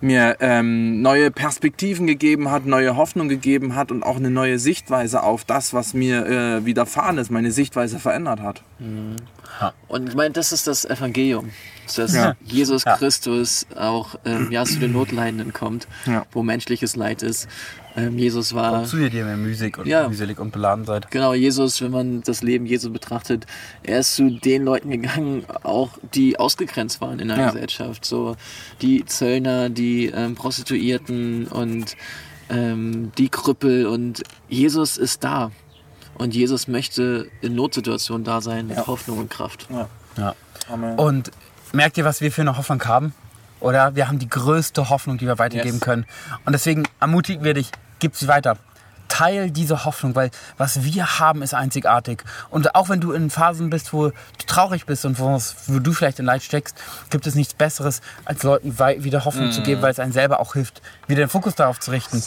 mir 0.00 0.36
ähm, 0.40 1.00
neue 1.00 1.30
Perspektiven 1.30 2.06
gegeben 2.06 2.50
hat, 2.50 2.66
neue 2.66 2.96
Hoffnung 2.96 3.05
gegeben 3.14 3.74
hat 3.74 3.92
und 3.92 4.02
auch 4.02 4.16
eine 4.16 4.30
neue 4.30 4.58
Sichtweise 4.58 5.22
auf 5.22 5.44
das, 5.44 5.72
was 5.72 5.94
mir 5.94 6.26
äh, 6.26 6.64
widerfahren 6.64 7.18
ist, 7.18 7.30
meine 7.30 7.52
Sichtweise 7.52 7.98
verändert 7.98 8.40
hat. 8.40 8.62
Mhm. 8.78 9.16
Und 9.88 10.08
ich 10.08 10.14
meine, 10.14 10.32
das 10.32 10.52
ist 10.52 10.66
das 10.66 10.84
Evangelium, 10.84 11.50
dass 11.96 12.14
ja. 12.14 12.34
Jesus 12.44 12.84
ja. 12.84 12.96
Christus 12.96 13.66
auch 13.74 14.16
ähm, 14.24 14.50
ja, 14.50 14.64
zu 14.64 14.78
den 14.78 14.92
Notleidenden 14.92 15.52
kommt, 15.52 15.86
ja. 16.04 16.26
wo 16.32 16.42
menschliches 16.42 16.96
Leid 16.96 17.22
ist. 17.22 17.48
Ähm, 17.96 18.18
Jesus 18.18 18.54
war. 18.54 18.72
Kommt 18.72 18.88
zu 18.88 18.96
dir, 18.98 19.08
die 19.08 19.16
ihr 19.18 19.24
mühselig 19.24 19.78
und, 19.78 19.86
ja, 19.86 20.08
mühselig 20.08 20.38
und 20.38 20.52
beladen 20.52 20.84
seid. 20.84 21.10
Genau, 21.10 21.32
Jesus, 21.32 21.80
wenn 21.80 21.92
man 21.92 22.22
das 22.22 22.42
Leben 22.42 22.66
Jesu 22.66 22.92
betrachtet, 22.92 23.46
er 23.82 24.00
ist 24.00 24.16
zu 24.16 24.30
den 24.30 24.64
Leuten 24.64 24.90
gegangen, 24.90 25.44
auch 25.62 25.90
die 26.14 26.38
ausgegrenzt 26.38 27.00
waren 27.00 27.18
in 27.18 27.28
der 27.28 27.38
ja. 27.38 27.46
Gesellschaft. 27.50 28.04
So 28.04 28.36
die 28.82 29.04
Zöllner, 29.06 29.70
die 29.70 30.06
ähm, 30.06 30.34
Prostituierten 30.34 31.46
und 31.46 31.96
ähm, 32.48 33.12
die 33.18 33.28
Krüppel. 33.28 33.86
Und 33.86 34.22
Jesus 34.48 34.96
ist 34.96 35.24
da. 35.24 35.50
Und 36.14 36.34
Jesus 36.34 36.66
möchte 36.66 37.28
in 37.42 37.54
Notsituationen 37.54 38.24
da 38.24 38.40
sein 38.40 38.68
mit 38.68 38.78
ja. 38.78 38.86
Hoffnung 38.86 39.18
und 39.18 39.30
Kraft. 39.30 39.66
Ja. 39.70 39.88
ja. 40.16 40.34
Und 40.96 41.30
merkt 41.72 41.98
ihr, 41.98 42.04
was 42.04 42.20
wir 42.20 42.32
für 42.32 42.40
eine 42.40 42.56
Hoffnung 42.56 42.82
haben? 42.84 43.14
Oder 43.60 43.94
wir 43.94 44.08
haben 44.08 44.18
die 44.18 44.28
größte 44.28 44.90
Hoffnung, 44.90 45.18
die 45.18 45.26
wir 45.26 45.38
weitergeben 45.38 45.76
yes. 45.76 45.80
können. 45.80 46.06
Und 46.44 46.52
deswegen 46.52 46.84
ermutigen 47.00 47.44
wir 47.44 47.54
dich, 47.54 47.70
gib 47.98 48.14
sie 48.16 48.28
weiter. 48.28 48.58
Teil 49.16 49.50
diese 49.50 49.86
Hoffnung, 49.86 50.14
weil 50.14 50.30
was 50.58 50.82
wir 50.82 51.18
haben, 51.18 51.40
ist 51.40 51.54
einzigartig. 51.54 52.22
Und 52.50 52.74
auch 52.74 52.90
wenn 52.90 53.00
du 53.00 53.12
in 53.12 53.30
Phasen 53.30 53.70
bist, 53.70 53.94
wo 53.94 54.08
du 54.08 54.14
traurig 54.46 54.84
bist 54.84 55.06
und 55.06 55.18
wo, 55.18 55.40
wo 55.68 55.78
du 55.78 55.92
vielleicht 55.94 56.18
in 56.18 56.26
Leid 56.26 56.42
steckst, 56.42 56.76
gibt 57.08 57.26
es 57.26 57.34
nichts 57.34 57.54
Besseres, 57.54 58.02
als 58.26 58.42
Leuten 58.42 58.78
wieder 58.78 59.24
Hoffnung 59.24 59.48
mm. 59.48 59.52
zu 59.52 59.62
geben, 59.62 59.80
mhm. 59.80 59.84
weil 59.84 59.92
es 59.92 60.00
einen 60.00 60.12
selber 60.12 60.38
auch 60.38 60.52
hilft, 60.52 60.82
wieder 61.06 61.24
den 61.24 61.30
Fokus 61.30 61.54
darauf 61.54 61.80
zu 61.80 61.92
richten. 61.92 62.22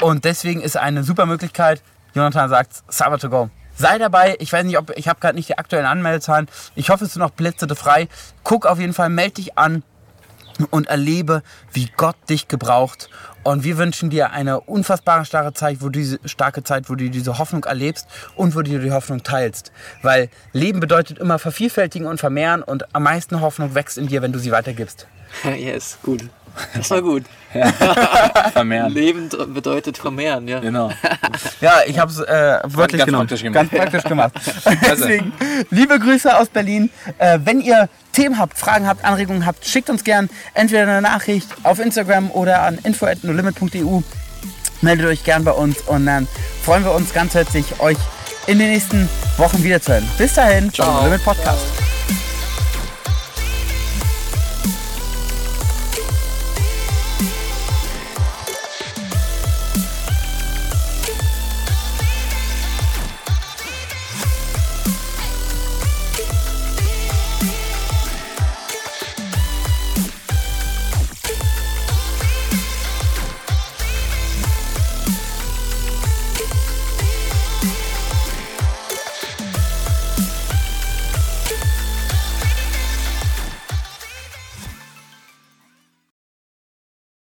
Und 0.00 0.24
deswegen 0.24 0.62
ist 0.62 0.76
eine 0.76 1.04
super 1.04 1.26
Möglichkeit, 1.26 1.80
Jonathan 2.12 2.48
sagt, 2.48 2.82
Cyber 2.90 3.18
to 3.18 3.30
go. 3.30 3.48
Sei 3.76 3.98
dabei. 3.98 4.36
Ich 4.40 4.52
weiß 4.52 4.64
nicht, 4.64 4.78
ob 4.78 4.90
ich 4.96 5.06
habe 5.06 5.20
gerade 5.20 5.36
nicht 5.36 5.48
die 5.48 5.58
aktuellen 5.58 5.86
Anmeldezahlen. 5.86 6.48
Ich 6.74 6.90
hoffe, 6.90 7.04
es 7.04 7.12
sind 7.12 7.20
noch 7.20 7.34
Plätze 7.34 7.72
frei. 7.76 8.08
Guck 8.42 8.66
auf 8.66 8.80
jeden 8.80 8.94
Fall, 8.94 9.10
melde 9.10 9.34
dich 9.34 9.56
an 9.56 9.84
und 10.70 10.88
erlebe, 10.88 11.42
wie 11.72 11.88
Gott 11.96 12.16
dich 12.28 12.48
gebraucht. 12.48 13.08
Und 13.42 13.64
wir 13.64 13.76
wünschen 13.78 14.10
dir 14.10 14.30
eine 14.30 14.60
unfassbare 14.60 15.24
starke 15.24 15.52
Zeit, 15.52 15.78
wo 15.80 15.86
du 15.86 15.98
diese 15.98 16.20
starke 16.24 16.62
Zeit, 16.62 16.88
wo 16.88 16.94
du 16.94 17.10
diese 17.10 17.38
Hoffnung 17.38 17.64
erlebst 17.64 18.06
und 18.36 18.54
wo 18.54 18.62
du 18.62 18.78
die 18.78 18.92
Hoffnung 18.92 19.22
teilst. 19.22 19.72
Weil 20.02 20.28
Leben 20.52 20.80
bedeutet 20.80 21.18
immer 21.18 21.38
vervielfältigen 21.38 22.06
und 22.06 22.18
vermehren 22.18 22.62
und 22.62 22.94
am 22.94 23.02
meisten 23.02 23.40
Hoffnung 23.40 23.74
wächst 23.74 23.98
in 23.98 24.06
dir, 24.06 24.22
wenn 24.22 24.32
du 24.32 24.38
sie 24.38 24.52
weitergibst. 24.52 25.06
yes, 25.44 25.98
gut. 26.02 26.22
Das 26.74 26.90
war 26.90 27.02
gut. 27.02 27.24
Ja. 27.54 27.70
vermehren. 28.50 28.94
Leben 28.94 29.28
bedeutet 29.48 29.98
vermehren, 29.98 30.48
ja. 30.48 30.60
Genau. 30.60 30.90
Ja, 31.60 31.80
ich 31.86 31.98
habe 31.98 32.10
es 32.10 32.18
äh, 32.18 32.60
wörtlich 32.64 33.00
ganz 33.00 33.06
genommen. 33.06 33.26
Praktisch 33.28 33.52
ganz 33.52 33.70
praktisch 33.70 34.04
gemacht. 34.04 34.32
Also. 34.64 35.04
Deswegen, 35.04 35.32
liebe 35.68 35.98
Grüße 35.98 36.34
aus 36.34 36.48
Berlin. 36.48 36.88
Äh, 37.18 37.40
wenn 37.44 37.60
ihr 37.60 37.90
Themen 38.12 38.38
habt, 38.38 38.56
Fragen 38.56 38.86
habt, 38.86 39.04
Anregungen 39.04 39.44
habt, 39.44 39.66
schickt 39.66 39.90
uns 39.90 40.02
gern 40.02 40.30
entweder 40.54 40.84
eine 40.84 41.02
Nachricht 41.02 41.48
auf 41.62 41.78
Instagram 41.78 42.30
oder 42.30 42.62
an 42.62 42.78
info.nolimit.eu. 42.82 44.00
Meldet 44.80 45.06
euch 45.06 45.22
gern 45.22 45.44
bei 45.44 45.52
uns 45.52 45.82
und 45.82 46.06
dann 46.06 46.26
freuen 46.64 46.84
wir 46.84 46.92
uns 46.92 47.12
ganz 47.12 47.34
herzlich, 47.34 47.80
euch 47.80 47.98
in 48.46 48.58
den 48.58 48.70
nächsten 48.70 49.08
Wochen 49.36 49.62
wiederzuhören. 49.62 50.08
Bis 50.16 50.34
dahin, 50.34 50.72
Ciao. 50.72 51.04
Limit 51.04 51.22
Podcast. 51.22 51.81